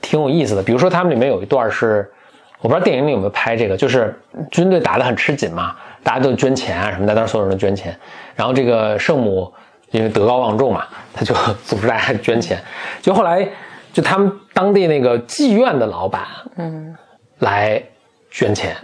[0.00, 2.10] 挺有意思的，比如说他们里面有一段是
[2.60, 4.18] 我不知道电影里有没有拍这个，就是
[4.50, 7.94] 军队打得很吃紧嘛，大家都捐钱啊什么的，当时所有人都捐钱，
[8.34, 9.52] 然后这个圣母
[9.90, 11.34] 因为德高望重嘛，他就
[11.64, 12.58] 组织大家捐钱，
[13.02, 13.46] 就后来
[13.92, 16.22] 就他们当地那个妓院的老板，
[16.56, 16.96] 嗯，
[17.40, 17.82] 来
[18.30, 18.74] 捐钱，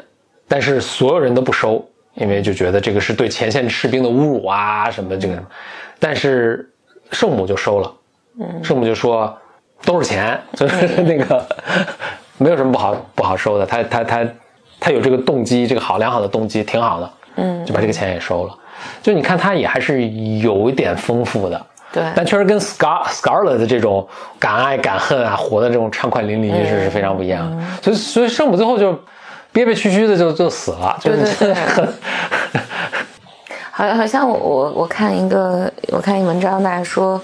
[0.53, 1.83] 但是所有人都不收，
[2.13, 5.43] 因为就觉得这个是对前线士兵的侮辱啊什么这个，
[5.99, 6.71] 但是
[7.11, 7.91] 圣母就收了，
[8.39, 9.35] 嗯，圣母就说
[9.83, 11.43] 都是钱，就 是那个
[12.37, 14.29] 没有什么不好不好收的，他他他
[14.79, 18.55] 他有这个动机，这个好良好的动机挺好的，嗯，就把这个钱也收了，
[19.03, 20.07] 就你看他也还是
[20.41, 21.67] 有一点丰富的。
[21.95, 24.07] 对，但确实跟 Scar Scarlet 的这种
[24.39, 27.65] 敢爱敢恨啊，活的这种畅快淋漓是是非常不一样的。
[27.83, 28.99] 所以所以圣母最后就
[29.53, 31.55] 憋憋屈屈的就就死了，就对对 对。
[31.55, 31.89] 很
[33.71, 37.21] 好，好像我我我看一个我看一文章，大家说，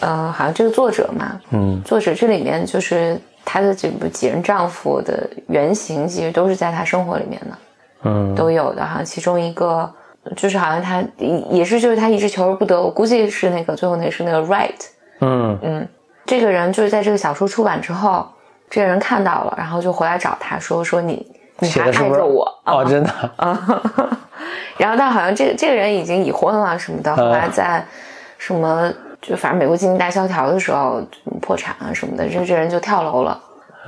[0.00, 7.58] 呃，好像这个作者嘛，嗯，作者这里面就是她的这部几任丈夫的原型，其实都是在她生活里面的，
[8.04, 8.34] 嗯。
[8.34, 9.02] 都有的哈。
[9.02, 9.92] 其中一个
[10.36, 11.02] 就是好像她
[11.50, 14.80] 也是就是她一直求而不得，我估计是那个最后那是那个 Right，
[15.20, 15.58] 嗯。
[15.62, 15.88] 嗯，
[16.24, 18.26] 这个人就是在这个小说出版之后，
[18.70, 21.26] 这个人看到了，然后就回来找他说说你
[21.62, 23.10] 写的是不是爱着我哦，真的。
[23.36, 23.82] 啊，
[24.78, 27.84] 然后但好像这个这个人已经已婚了什么的，后来在
[28.36, 31.02] 什么就反正美国经济大萧条的时候
[31.40, 33.40] 破产啊什么的，这这人就跳楼了。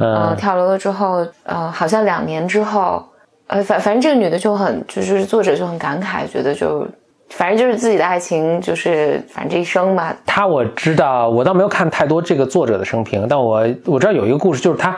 [0.03, 3.07] 嗯、嗯跳楼了之后，呃，好像两年之后，
[3.49, 6.89] 呃，反反正这个女的就很，就是作者就很感慨，觉得就
[7.29, 14.97] 反正就是自己的爱情，就是反正这一生吧，他我知道，我倒没有看太多这个作者的生平，但我我知道有一个故事，就是他，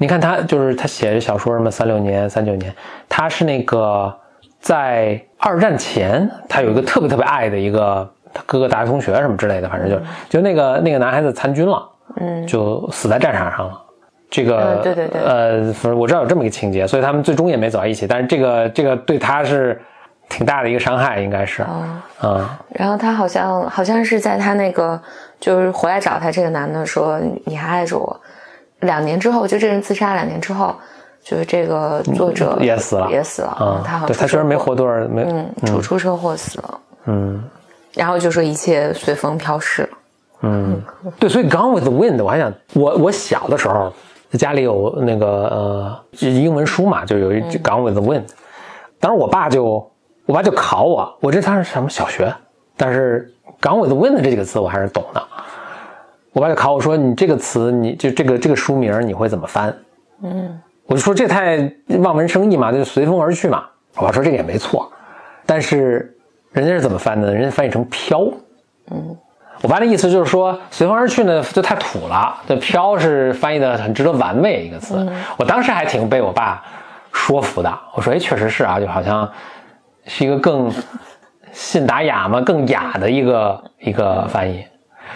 [0.00, 2.74] 你看他就是他写的小说什么三六年、三九年，
[3.06, 4.10] 他是那个
[4.58, 11.86] 在二战前，他有一个特别特别爱的一个他哥哥大学同学什么之类的，反正就就那个那个男孩子参军了，
[12.16, 13.78] 嗯，就死在战场上了。
[14.30, 15.20] 这个、嗯对对对。
[15.20, 18.06] 呃，反正我知道有这么一个情节，所以他们最终也没走到一起。
[18.06, 19.78] 但是这个这个对他是
[20.30, 21.84] 挺大的一个伤害，应该是，哦。
[22.22, 22.48] 嗯。
[22.70, 24.98] 然后他好像好像是在他那个
[25.38, 28.20] 就是回来找他这个男的说你还爱着我，
[28.80, 30.74] 两年之后就这人自杀，两年之后
[31.22, 37.44] 就是这个作者也死了也死了，嗯，他好像对他虽然没活多少，没嗯，出出车祸死了，嗯。
[37.94, 39.88] 然后就说一切随风飘逝。
[40.42, 40.80] 嗯，
[41.18, 43.92] 对，所以《Gone with the Wind》，我还想，我我小的时候
[44.38, 48.22] 家里有那个呃英文书嘛，就有一《Gone with the Wind》，
[49.00, 49.90] 当时我爸就
[50.24, 52.32] 我爸就考我，我这当时什么小学，
[52.76, 55.20] 但是《Gone with the Wind》这几个词我还是懂的。
[56.32, 59.76] 我爸就考我说：“你这个词，你就这个这个书名你会怎么翻？”
[60.22, 61.58] 嗯，我就说这太
[62.00, 63.64] 望文生义嘛，就随风而去嘛。
[63.96, 64.90] 我爸说这个也没错，
[65.44, 66.16] 但是
[66.52, 67.34] 人家是怎么翻的？
[67.34, 68.20] 人家翻译成飘。
[68.92, 69.16] 嗯，
[69.62, 75.04] 我爸的意思就是说，随风而去呢就太土了，这飘是翻译的很值得玩味一个词。
[75.36, 76.62] 我当时还挺被我爸
[77.12, 77.78] 说服的。
[77.94, 79.28] 我说，哎，确实是啊，就好像
[80.06, 80.70] 是一个更
[81.50, 84.64] 信达雅嘛，更雅的一个一个翻译。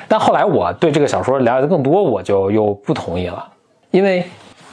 [0.09, 3.47] 但后来我对这个小说了解的更多，我就又不同意了，
[3.91, 4.25] 因为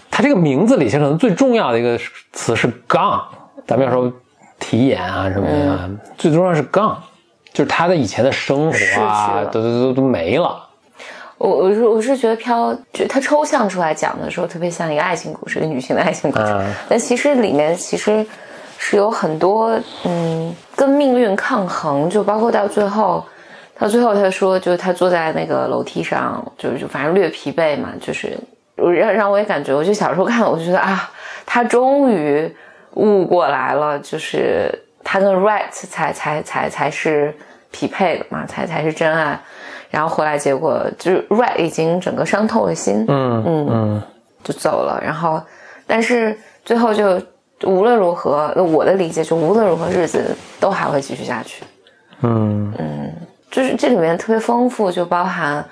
[0.09, 1.97] 它这个名字里其实可能最重要的一个
[2.33, 3.21] 词是 gone，
[3.65, 4.11] 咱们要说
[4.59, 6.95] 题眼啊什么的，最重要是 gone，
[7.53, 10.67] 就是他的以前的生活啊，了都都都都没了。
[11.37, 16.45] 我我是我是觉得飘，就它抽象出来讲的时候，特别像一个爱情故事，一个女性的爱情故事。
[16.45, 18.23] 嗯但其实里面其实
[18.77, 19.71] 是有很多
[20.05, 23.25] 嗯跟命运抗衡，就包括到最后，
[23.81, 28.37] 到最后他说，就是他坐在那个楼梯上，就就反正略疲惫嘛，就是
[28.75, 31.09] 让让我也感觉，我就小时候看，我就觉得啊，
[31.47, 32.55] 他终于
[32.93, 34.71] 悟过来了，就是
[35.03, 37.33] 他跟 Right 才才才才是
[37.71, 39.39] 匹配的嘛，才才是真爱。
[39.89, 44.01] 然后回来结果就是 Right 已经整个伤透了心，嗯嗯嗯
[44.43, 45.01] 就走了。
[45.03, 45.41] 然后，
[45.87, 47.19] 但是最后就
[47.63, 51.63] 无论如何，我的理解就无论如何日子都还会继续下去。
[52.21, 53.11] 嗯嗯
[53.51, 55.63] 就是这里面特别丰富，就包含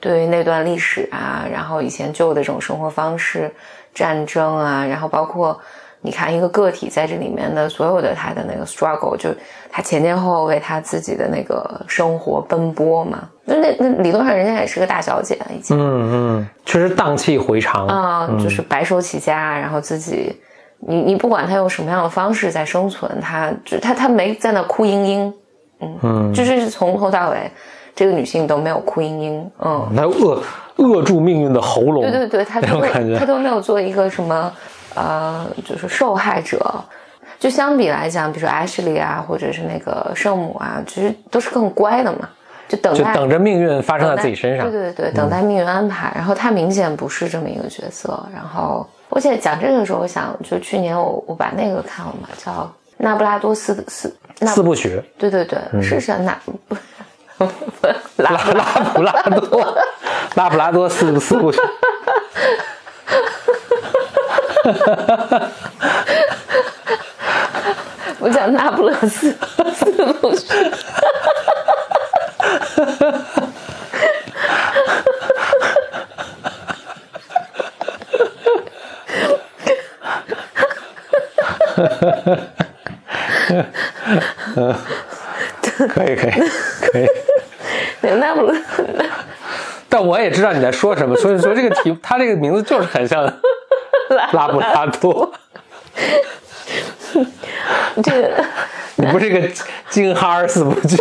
[0.00, 3.50] 对于那段历史啊，然后以前旧的这种生活方式、
[3.94, 5.58] 战争啊，然后包括
[6.00, 9.30] 你看一个个体在这里面的所有的他的那个 struggle，就
[9.70, 13.28] 他前前后后为他自己的那个生活奔波嘛。
[13.44, 15.76] 那那那理论上人家也是个大小姐了已经。
[15.78, 17.86] 嗯嗯，确实荡气回肠。
[17.86, 20.40] 啊、就是白手起家，然后自己，
[20.80, 25.32] 你你不管他用什么样的方式在生存，他就他他没在那哭嘤嘤，
[25.80, 27.50] 嗯嗯就是从头到尾，
[27.94, 30.42] 这个女性都没有哭嘤嘤，嗯，她扼
[30.76, 32.02] 扼住命运的喉咙。
[32.02, 32.80] 对对对，她都
[33.18, 34.52] 她都没有做一个什么，
[34.94, 36.58] 呃，就是受害者。
[37.38, 42.28] 就相比来讲，比如说 Ashley 啊，或者是那个圣母啊，其实都是更乖的嘛，
[42.68, 44.68] 就等待就等着命运发生在自己身上。
[44.68, 46.12] 对对对，等待命运安排。
[46.16, 52.50] 然后她明显不是这么一个角色，然后我记得讲这个的时候，我想就去年我我把那个看了嘛，叫
[52.96, 56.58] 《那不拉多四四那四部曲，对对对，是是那不
[58.22, 58.38] 拉拉
[58.94, 59.78] 普拉多，
[60.34, 61.60] 拉普拉多四四部曲。
[68.20, 69.34] 我讲那不勒斯
[69.74, 70.46] 四部曲。
[85.88, 87.06] 可以可以可以，
[88.18, 88.54] 那不勒，
[89.88, 93.22] 但我也知道你在说什么，所以说这个题，他这个名字就是很像
[94.32, 95.32] 拉布拉多。
[98.02, 98.44] 这个
[98.96, 99.48] 你不是个
[99.88, 100.96] 金哈尔四部曲？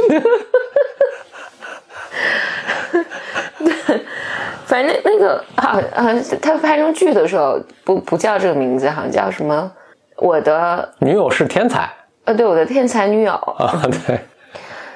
[4.65, 9.71] 反正那那个好啊，他拍成剧的时候不不叫这个名字，好像叫什么？
[10.17, 11.89] 我的女友是天才
[12.27, 13.31] 呃，对，我的天才女友。
[13.31, 14.19] 啊，对，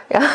[0.10, 0.28] 然后，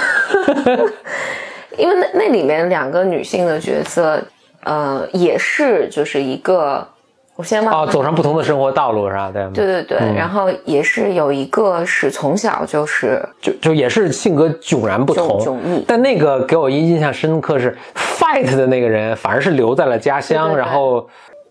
[1.77, 4.19] 因为那那里面两个女性的角色，
[4.65, 6.89] 呃，也是就是一个，
[7.37, 7.93] 我先忘哦，了。
[7.93, 9.31] 走上不同的生活道路是吧？
[9.31, 21.07] 对，对对对，然后也是有一个是从小就是就就也是性格迥然不同，迥迥异但那个给我印象深刻是 fight 的那个人，反而是留在了家乡，对对对然后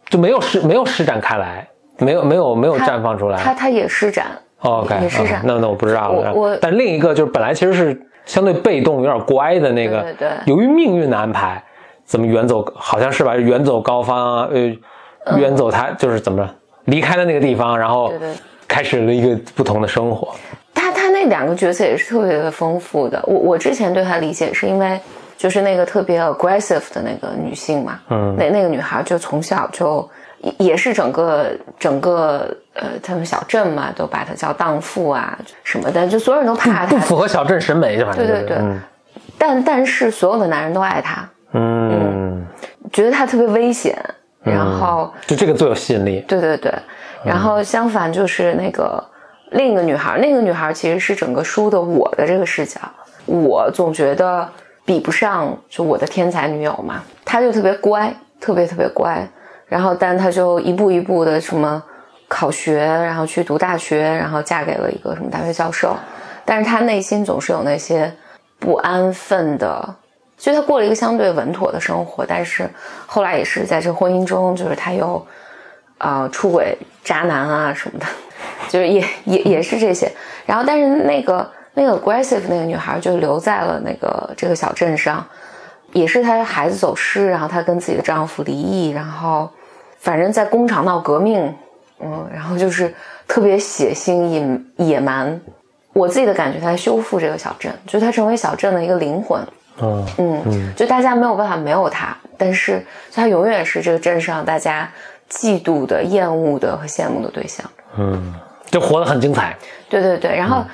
[0.10, 1.68] 就没有施没有施展开来，
[2.00, 3.38] 没有没有没有绽放出来。
[3.38, 6.34] 他他也施展，哦 OK，也施展啊那那我不知道了。
[6.34, 11.64] 我我但另一个就是本来其实是相对被动、有点乖的那个，对对对由于命运的安排，
[12.04, 13.36] 怎么远走，好像是吧？
[13.36, 16.50] 远走高方啊，呃，远走他就是怎么着
[16.86, 18.12] 离开了那个地方，然后
[18.68, 20.34] 开始了一个不同的生活。
[20.74, 23.24] 他他那两个角色也是特别的丰富的。
[23.28, 25.00] 我我之前对他理解是因为
[25.38, 30.08] 就是那个特别 aggressive 的那个女性嘛，嗯那那个女孩就从小就
[30.46, 38.80] 也也是整个整个呃他们小镇嘛都把她叫荡妇啊什么的，就所有人都怕不她，符合小镇审美，就反正对对对嗯
[39.38, 42.46] 但但是所有的男人都爱她，嗯，
[42.94, 43.98] 觉得她特别危险，
[44.44, 45.12] 然后。
[45.26, 46.24] 就这个最有吸引力。
[46.28, 46.72] 对对对，
[47.24, 49.04] 然后相反就是那个
[49.52, 52.80] 另一个女孩，那个女孩其实是整个书的我的这个视角，
[53.26, 54.48] 我总觉得
[54.86, 59.28] 比不上就我的天才女友嘛，她就特别乖，特别特别乖，
[59.68, 61.84] 然后但她就一步一步的什么
[62.28, 65.96] 考学，然后去读大学，然后嫁给了一个什么大学教授，
[66.44, 68.14] 但是她内心总是有那些
[68.60, 69.96] 不安分的。
[70.38, 72.70] 所以她过了一个相对稳妥的生活，但是
[73.06, 75.26] 后来也是在这婚姻中，就是她又
[75.98, 78.06] 啊、出轨、渣男啊什么的，
[78.68, 80.12] 就是也也也是这些。
[80.46, 85.26] 然后，但是那个那个 aggressive 那个女孩就留在了那个这个小镇上，
[85.96, 89.50] 也是她孩子走失，然后她跟自己的丈夫离异，然后
[89.98, 91.56] 反正在工厂闹革命，
[92.02, 92.94] 嗯，然后就是
[93.26, 95.40] 特别血腥、野野蛮。
[95.94, 99.42] 我自己的感觉，她在修复这个小镇，就是她成为小镇的一个灵魂。
[99.82, 104.92] 嗯嗯，就大家没有办法没有她，但是她永远是这个镇上大家
[105.30, 107.66] 嫉妒的、厌恶的和羡慕的对象。
[107.98, 108.36] 嗯，
[108.70, 109.56] 就活得很精彩。
[109.88, 110.66] 对对对，然后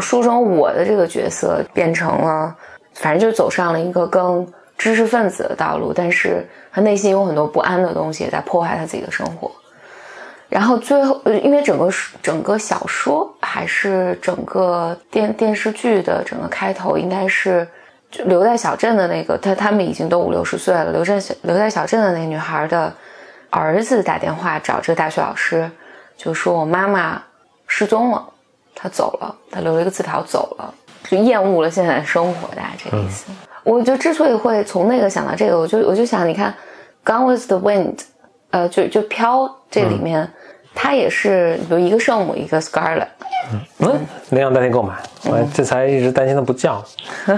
[0.00, 2.54] 书中我的这个角色变成了，
[2.98, 4.46] 反正就走上了一个更
[4.76, 9.50] 知识分子的道路，但是他内心有很多不安的东西在破坏他自己的生活。
[10.48, 11.90] 然后最后，因为整个
[12.22, 17.68] 整个小说还是整个电电视剧的整个开头，应该是
[18.24, 22.90] 留在小镇的那个，他他们已经都五六十岁了，留在小留在小镇的那个女孩的
[23.50, 25.70] 儿子打电话找这个大学老师，
[26.16, 27.22] 就说我妈妈
[27.66, 28.26] 失踪了，
[28.74, 30.72] 她走了，她留了一个字条走了，
[31.08, 33.30] 就厌恶了现在的生活，大概这个意思。
[33.64, 36.54] 我就之所以会从那个想到这个，我就我就想，你看
[37.10, 37.96] 《Gone with the Wind》，
[38.50, 40.30] 呃，就就飘这里面，
[40.74, 43.08] 它也是比如一个圣母，一个 Scarlet，
[43.80, 44.00] 嗯，
[44.30, 44.94] 领养代替购买，
[45.24, 46.82] 我这才一直担心它不叫。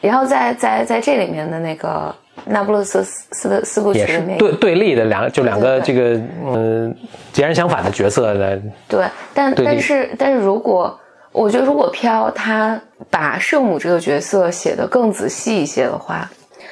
[0.00, 6.94] 然后在在在这里面的那个那不勒斯四的四部曲里面，对对立的两个，就两个这个嗯
[7.32, 10.98] 截然相反的角色的，对，但对但是但是如果
[11.34, 12.80] 我觉得如果飘他
[13.10, 16.30] 把圣母这个角色写得更仔细一些的话，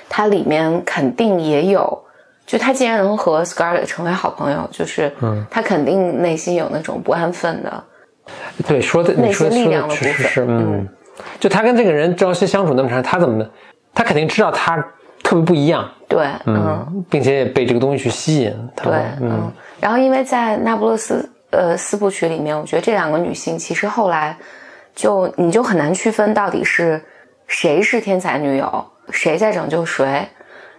[0.09, 2.05] 它里面肯定也有，
[2.47, 7.85] 就他既然能和 Scarlett 成为好朋友，就是嗯他肯定内心有那种不安分的，
[8.69, 10.89] 对说的那你说些力量的部分嗯，
[11.41, 13.45] 就他跟这个人朝夕相处那么长，他怎么
[13.93, 14.77] 他肯定知道他
[15.25, 19.51] 特别不一样，对，嗯嗯，并且也被这个东西去吸引，对，嗯，
[19.81, 24.37] 然后因为在那不勒斯呃四部曲里面，我觉得这两个女性其实后来
[24.95, 27.01] 就你就很难区分到底是
[27.47, 30.27] 谁是天才女友，谁在拯救谁，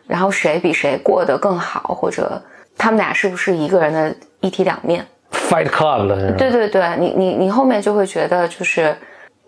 [0.08, 2.42] 然后谁比谁过得更好，或者
[2.78, 8.96] 他们俩是不是一个人的一体两面？Fight Club 了，对对对，你你你后面就会觉得，就是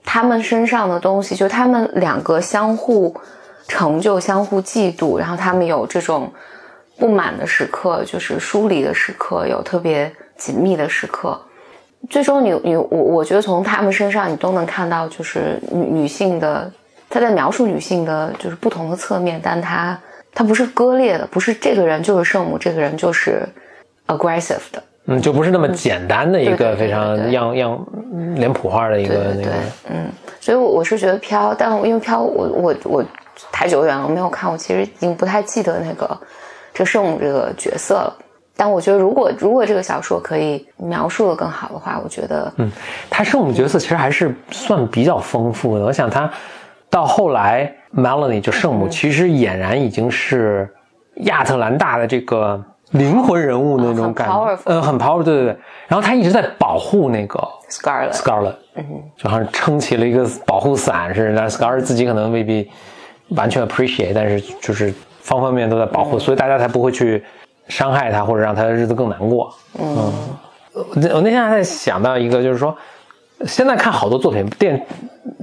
[0.03, 3.15] 他们身上的东西，就他们两个相互
[3.67, 6.31] 成就、相互嫉妒，然后他们有这种
[6.97, 11.39] 不满的时刻，就是疏离的时刻，有特别紧密的时刻。
[12.07, 16.71] 最终你，你我我觉得从他们身上你都能看到，就是女女性的，
[17.09, 19.99] 她在描述女性的就是不同的侧面，但她
[20.31, 23.43] 她不是割裂的，不是这个人就是圣母，这个人就是
[24.05, 24.83] aggressive 的。
[25.07, 27.85] 嗯，就不是那么简单的一个非常样样
[28.35, 29.51] 脸谱化的一个那个。，
[29.89, 30.07] 嗯，
[30.39, 33.05] 所以我我是觉得飘，但因为飘，我我我
[33.51, 36.15] 太久远了，我没有看，我其实已经不太记得那个
[36.71, 38.17] 这圣母这个角色了。
[38.57, 42.71] 但我觉得，如果如果这个小说可以描述的更好的话，我觉得，嗯，
[43.09, 45.83] 他圣母角色其实还是算比较丰富的。
[45.85, 46.31] 我想他
[46.89, 50.69] 到后来，Melanie 就圣嗯母，其实俨然已经是
[51.23, 55.57] 亚特兰大的这个灵魂人物那种感觉，哦很 powerful 呃，很 powerful，对对对。
[55.87, 57.37] 然后他一直在保护那个
[57.69, 58.85] Scarlet，Scarlet，嗯，
[59.17, 61.35] 就好像撑起了一个保护伞似的。
[61.35, 62.69] 但 Scarlet 自己可能未必
[63.29, 67.21] 完全 appreciate，但是就是方方面面都在保护，所以大家才不会去
[67.67, 69.53] 伤害他，或者让他的日子更难过。
[69.79, 70.11] 嗯，
[70.73, 72.75] 我那我那天还在想到一个，就是说，
[73.45, 74.85] 现在看好多作品，电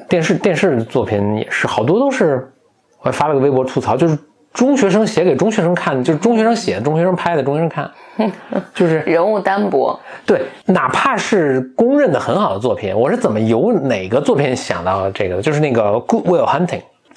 [0.09, 2.53] 电视电视作品也是好多都是，
[3.01, 4.19] 我还发了个微博吐槽，就是
[4.53, 7.91] 中学生写给中学生看的，就是中学生写的，中学生拍的，中学生看，
[8.75, 15.43] 就是人物单薄，对，哪怕是公认的很好的作品，我是怎么由哪个作品想到这个的？
[15.43, 16.67] 就是那个《Good Will Hunting》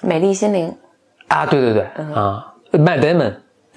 [0.02, 0.74] 美丽心灵，
[1.28, 1.84] 啊，对对对，
[2.14, 3.34] 啊，Matt Damon，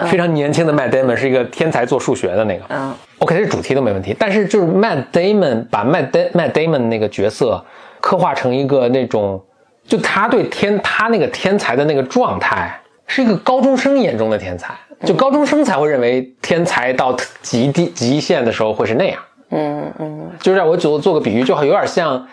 [0.07, 2.95] 非常年轻的 Matt Damon 是一个天才做数学的那个，嗯。
[3.19, 7.65] OK，这主题都没问题，但是就是 Matt Damon 把 Matt Da- Matt Damon 那个角色
[8.01, 9.43] 刻画成一个那种，
[9.85, 14.73] 就他对天他那个天才的那个状态，是一个高中生眼中的天才，
[15.05, 19.21] 就高中生才会认为天才到极地极限的时候会是那样。
[19.51, 22.29] 嗯嗯，就让我做做个比喻，就好有点像，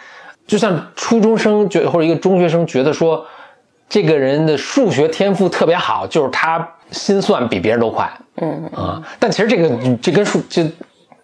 [0.46, 3.26] 就像初中生觉或者一个中学生觉得说，
[3.90, 8.12] 这个人的数学天赋特别好，就是他心算比别人都快，
[8.42, 8.70] 嗯。
[8.74, 9.70] 啊，但其实这个
[10.02, 10.64] 这跟数这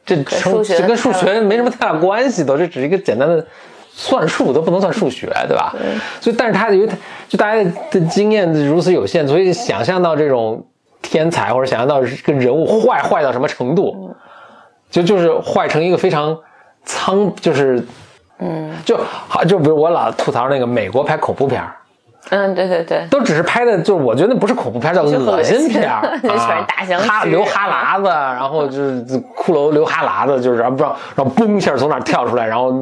[0.05, 3.45] 这成这跟数学没什么太大关系，都这只是一个简单的。
[3.93, 5.75] 算术都不能算数学，对吧？
[6.21, 6.95] 所以，但是他由于他
[7.27, 10.65] 就大家的经验如此有限，所以想象到这种
[11.01, 14.15] 天才或者想象到这个人物坏坏到什么程度，
[14.89, 16.35] 就就是坏成一个非常
[16.85, 17.85] 苍，就是，
[18.39, 18.97] 嗯，就
[19.27, 21.75] 好，就比如我老吐槽那个美国拍恐怖片儿
[22.29, 29.01] 嗯，对对对，都只是拍的，就是我觉得那不是恐怖片，叫恶心片儿，恶心 全是啊大象吃哈流哈喇子，然后就是
[29.35, 32.73] 骷髅流哈喇子，就是然后不知道，然后嘣一下从哪跳出来，然后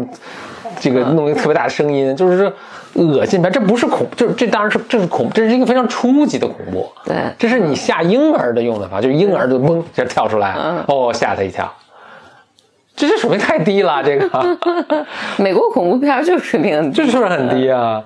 [0.80, 2.52] 这个弄一个特别大的声音，就是说
[2.96, 7.16] 恶心片，这不是恐，就是这当然是这是恐，这是一个非常初级的恐怖，对。
[7.38, 10.54] 这是你吓婴儿的用的法，就是婴儿就嘣一下跳出来，
[10.88, 11.72] 哦吓他一跳。
[12.96, 14.58] 这这水平太低了，这个。
[15.38, 18.04] 美国恐怖片就是水平很低，这就是很低啊。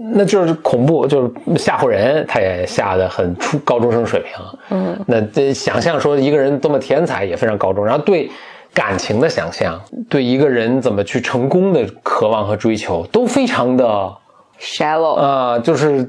[0.00, 4.30] 那就是恐怖，就是吓唬人，他也吓得很初高中生水平。
[4.70, 8.30] 嗯，那这想象说一个人多么天才也非常高中，然后对
[8.72, 14.12] 感情的想象，对一个人怎么去成功的渴望和追求，都非常的
[14.60, 16.08] shallow，呃，就是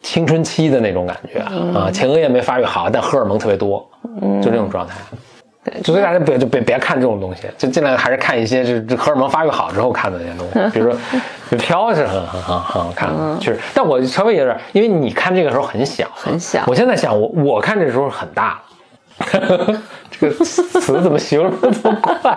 [0.00, 1.40] 青春期的那种感觉
[1.76, 3.84] 啊，前额叶没发育好，但荷尔蒙特别多，
[4.40, 4.94] 就这种状态。
[5.84, 11.00] 所以大家别就别别看这种东西，就尽量还是看一些这这荷尔蒙发育好之后看的那些东西，比如说
[11.58, 13.58] 《飘》是很很很很好看的，确实。
[13.72, 18.60] 但我稍微有点，因为你看这个时候很小，很小我现在想，我我看这时候很大
[19.32, 22.36] 了， 这个词怎么形容的这么快？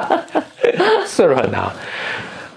[1.05, 1.71] 岁数很大，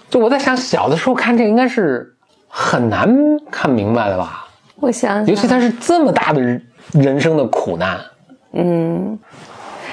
[0.08, 2.14] 就我在想，小的时候看这个应该是
[2.48, 3.12] 很难
[3.50, 4.46] 看明白的吧？
[4.76, 7.98] 我想想，尤其它是这么大的人人生的苦难，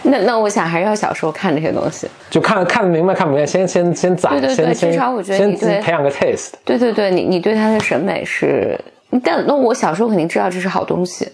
[0.03, 2.07] 那那我想还是要小时候看这些东西。
[2.29, 6.51] 就看看得明白看不明白，先先先攒，对对对先先至少我觉得先你对培养个 taste。
[6.63, 8.79] 对对对，你你对他的审美是，
[9.23, 11.27] 但那我小时候肯定知道这是好东西，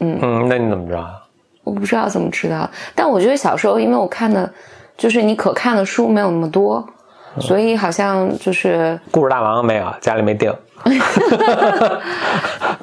[0.00, 1.22] 嗯，那你怎么知道啊？
[1.64, 2.68] 我不知道怎么知道。
[2.94, 4.52] 但我觉得小时候，因为我看的，
[4.96, 6.84] 就是你可看的书没有那么多，
[7.40, 10.52] 所以好像就是故事大王没有，家里没定。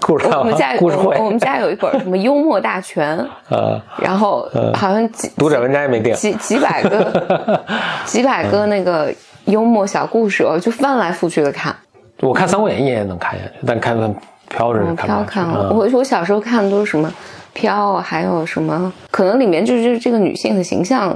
[0.01, 3.17] 故事大王我们家有故事会我，我们家有一本什么幽默大全，
[3.49, 6.13] 呃，然后好像几读者文摘也没定。
[6.15, 7.61] 几几百个
[8.05, 9.13] 几百个那个
[9.45, 11.75] 幽默小故事，我就翻来覆去的看。
[12.21, 14.15] 我看《三国演义》也能看下去，但看看
[14.47, 17.13] 飘着飘看了，嗯我我小时候看的都是什么
[17.53, 21.13] 飘，还有什么，可能里面就是这个女性的形象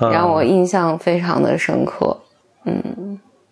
[0.00, 2.16] 嗯让我印象非常的深刻。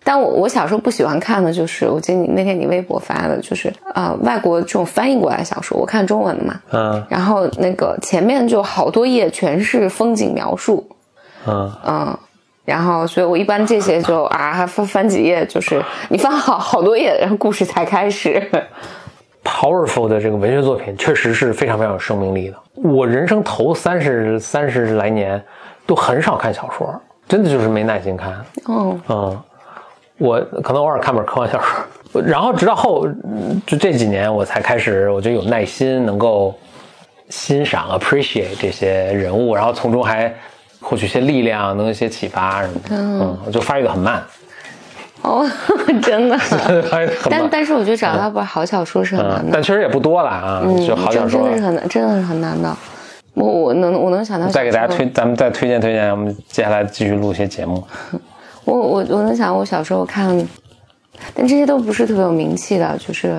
[0.03, 10.87] 但我我小时候不喜欢看的就是，我记得你那天你微博发的，就是啊、呃外国这种翻译过来的小说，我看中文的嘛，嗯然后那个前面就好多页全是风景描述，
[11.47, 12.19] 嗯，嗯，
[12.65, 18.41] 然后所以我一般这些就啊翻翻几页，就是你翻好好多页，然后故事才开始。
[19.43, 22.57] powerful 的这个文学作品确实是非常非常有生命力的。
[22.75, 25.41] 我人生头三十三十来年
[25.87, 28.33] 都很少看小说，真的就是没耐心看。
[28.67, 29.43] 哦，嗯，
[30.19, 36.55] 我可能偶尔看本科幻小说，然后直到后嗯就这几年我才开始，我觉得有耐心能够
[37.29, 40.33] 欣赏 appreciate 这些人物，然后从中还
[40.81, 42.81] 获取一些力量，能有一些启发什么的。
[42.91, 44.23] 嗯，我就发育的很慢，
[45.23, 45.45] 哦，
[46.01, 46.39] 真的。
[47.29, 51.59] 但但是我觉得找到本好小说是很难嗯，的，但确实也不多了啊，就好小说真真的。
[51.59, 52.77] 是很难，真的是很难的。
[53.37, 57.85] 我我能我能想到再给大家推，咱们再推荐推荐，我们接下来继续录一些节目。
[58.65, 60.27] 我我我能想，我小时候看，
[61.35, 63.37] 但这些都不是特别有名气的，就是，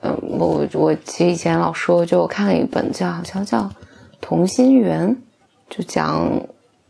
[0.00, 3.60] 嗯，我我其实以前老说，就我看了一本叫好像叫
[4.20, 5.08] 《同心圆》，
[5.70, 6.28] 就讲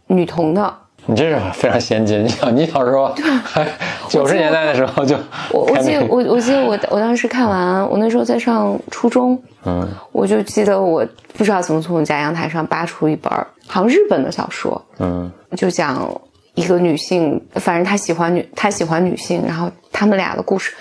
[0.06, 0.74] 女童的。
[1.06, 3.12] 你这是非常先进，你想你小时候
[3.44, 3.66] 还
[4.08, 5.16] 九十年代的时候就
[5.50, 9.88] 我我记得我我记得我我当时看完，我那时候在上初中，嗯。
[10.12, 11.04] 我就记得我
[11.36, 15.30] 不知道怎么从我家阳台上扒出一本儿好像日本的小说，嗯。
[15.56, 16.08] 就讲
[16.54, 20.72] 一个女性，反正她喜欢女，她喜欢女性，然后他们俩的故事，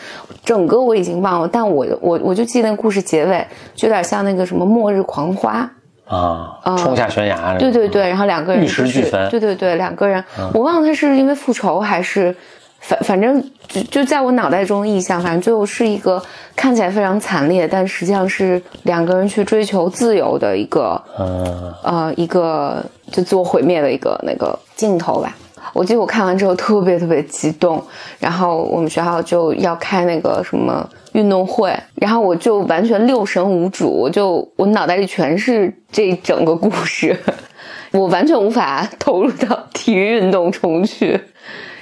[0.45, 5.63] 整个我已经忘了，但我我我就记得那故事结尾，就有点像那个什么《末日狂花》，
[6.11, 9.29] 啊，冲下悬崖，对对对，然后两个人玉石俱焚。
[9.29, 12.35] 对对对，两个人，我忘了他是因为复仇还是。
[12.83, 16.19] 反反正就就在我脑袋中的印象，反正最后是一个
[16.55, 21.71] 看起来非常惨烈，但实际上是两个人去追求自由的一个嗯。
[21.83, 25.37] 呃一个就自我毁灭的一个那个镜头吧。
[25.73, 27.83] 我记得我看完之后特别特别激动，
[28.19, 37.17] 然后我们学校就要开那个什么运动会，然后我就完全六神无主，我就我脑袋里全是这整个故事，
[37.91, 41.19] 我完全无法投入到体育运动中去。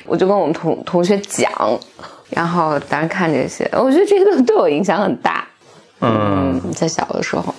[0.06, 1.52] 我就跟我们同同学讲，
[2.32, 5.48] 然后当时看这些，我觉得这个对我影响很大。
[6.02, 7.54] 嗯在小的时候，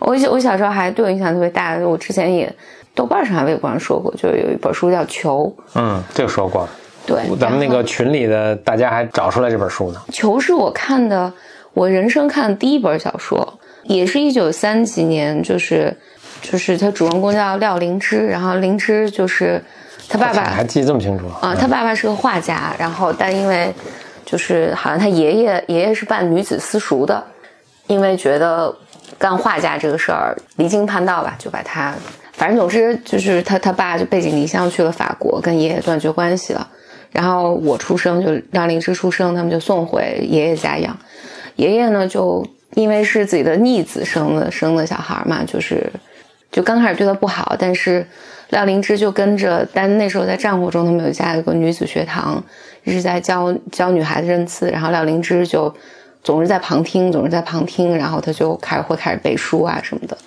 [0.00, 1.76] 我小我小时候还对我影响特别大。
[1.76, 2.52] 我之前也
[2.94, 6.68] 豆瓣上、还微博上说过，就是有一本书叫《球》，嗯，这个说过，
[7.06, 10.02] 对，咱们那个群里的大家还找出来这本书呢。
[10.12, 11.32] 球是我看的，
[11.72, 15.96] 我人生看的第一本小说，也是一九三几年，就是
[16.42, 19.62] 就是他主人公叫廖灵芝，然后灵芝就是
[20.08, 23.72] 他爸爸还记得这么清楚啊，他爸爸是个画家，然后但因为
[24.26, 27.24] 就是好像他爷爷爷爷是办女子私塾的，
[27.86, 28.74] 因为觉得
[29.18, 31.94] 干画家这个事儿离经叛道吧，就把他，
[32.42, 36.68] 反正总之就是他他爸就背井离乡去了法国，跟爷爷断绝关系了。
[37.12, 40.98] 然后我出生就让灵芝出生，他们就送回爷爷家养。
[41.54, 45.88] 爷爷呢，就因为是自己的逆子生的生的小孩嘛，就是
[46.50, 48.04] 就刚开始对他不好，但是
[48.48, 52.42] 廖灵芝就跟着，但那时候在战火中，他们有家有一个女子学堂，
[52.82, 55.72] 一直在教教女孩子认字，然后廖灵芝就
[56.24, 60.18] 总是在旁听，总是在旁听，然后他就开始会开始背书啊什么的，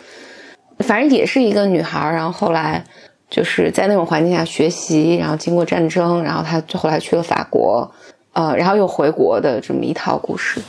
[0.80, 2.84] 反正也是一个女孩，然后后来
[3.30, 7.90] 就是在那种环境下学习，然后经过战争，然后她就后来去了法国，
[8.34, 10.62] 呃，然后又回国的这么一套故事。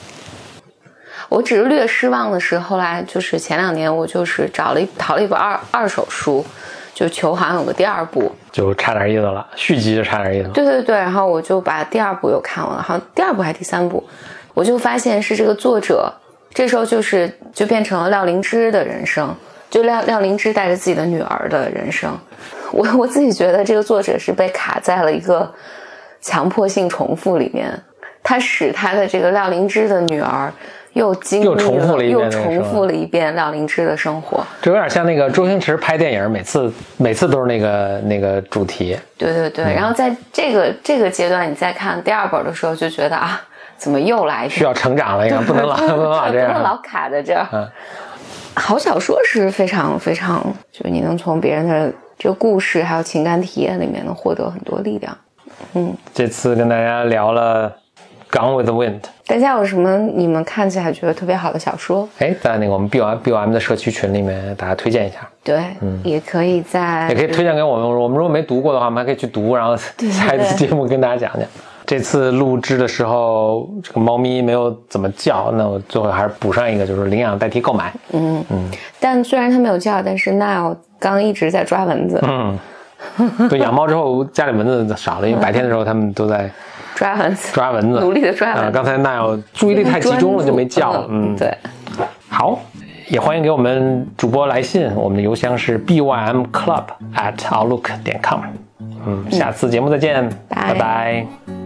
[1.29, 6.45] 我只是略失望的是，后来就是前两年我就是找了一淘了一本二二手书，
[6.95, 10.49] 就求好像有个第二部，就差点意思了，续集就差点意思。
[10.51, 14.05] 对对对，然后我就把第二部又看完了，好像第二部还是第三部，
[14.55, 16.13] 我就发现是这个作者，
[16.55, 19.35] 这时候就是就变成了廖灵芝的人生，
[19.69, 22.11] 就廖廖灵芝带着自己的女儿的人生。
[22.73, 25.53] 我我自己觉得这个作者是被卡在了一个
[26.21, 27.73] 强迫性重复里面，
[28.23, 30.53] 他使他的这个廖灵芝的女儿
[30.95, 34.45] 又经历又重复了一遍又重复了一遍廖灵芝的生活。
[34.61, 38.99] 这有点像那个周星驰拍电影，每次每次都是那个那个主题。
[39.17, 43.41] 对对对，然后在这个这个阶段，你再看第二本的时候，就觉得啊，
[43.77, 44.49] 怎么又来？
[44.49, 46.77] 需要成长了，应该不能老 不能老这不能老。
[46.79, 47.47] 卡在这儿。
[47.53, 47.69] 嗯
[48.57, 50.43] 好小说是非常非常，
[50.73, 55.17] 就是你能从别人的这个故事还有情感体验里面能获得很多力量。
[55.75, 57.71] 嗯这次跟大家聊了
[58.37, 59.01] 《Gone with the Wind》。
[59.27, 62.09] 大家有什么你们看起来觉得特别好的小说？
[62.19, 67.89] 哎，在那个我们 B O B O M 的社区群里面，大家推荐一下，对，嗯也可以在嗯也可以推荐给我们。
[67.89, 71.49] 我们如果没读过的话，我们还可以去读，然后对下一次节目跟大家讲讲。
[71.87, 77.93] 这次录制的时候，这个猫咪没有怎么叫，那我最后还是补上一个，就是领养代替购买。
[78.13, 78.69] 嗯嗯。
[78.99, 82.21] 但虽然它没有叫，但是 Nile 刚一直在抓蚊子。
[82.27, 82.59] 嗯，
[83.49, 86.51] 对，养猫之后家里蚊子少了，因为白天的时候它们都在
[86.97, 88.63] 抓蚊子，抓蚊子，努力的抓蚊子。
[88.63, 91.07] 啊，刚才那有注意力太集中了，就没叫。
[91.09, 91.57] 嗯，对。
[92.29, 92.59] 好，
[93.09, 96.85] 也欢迎给我们主播来信，我们的邮箱是 bymclub
[97.15, 98.41] at outlook 点 com。
[99.07, 101.66] 嗯，下次节目再见，拜拜。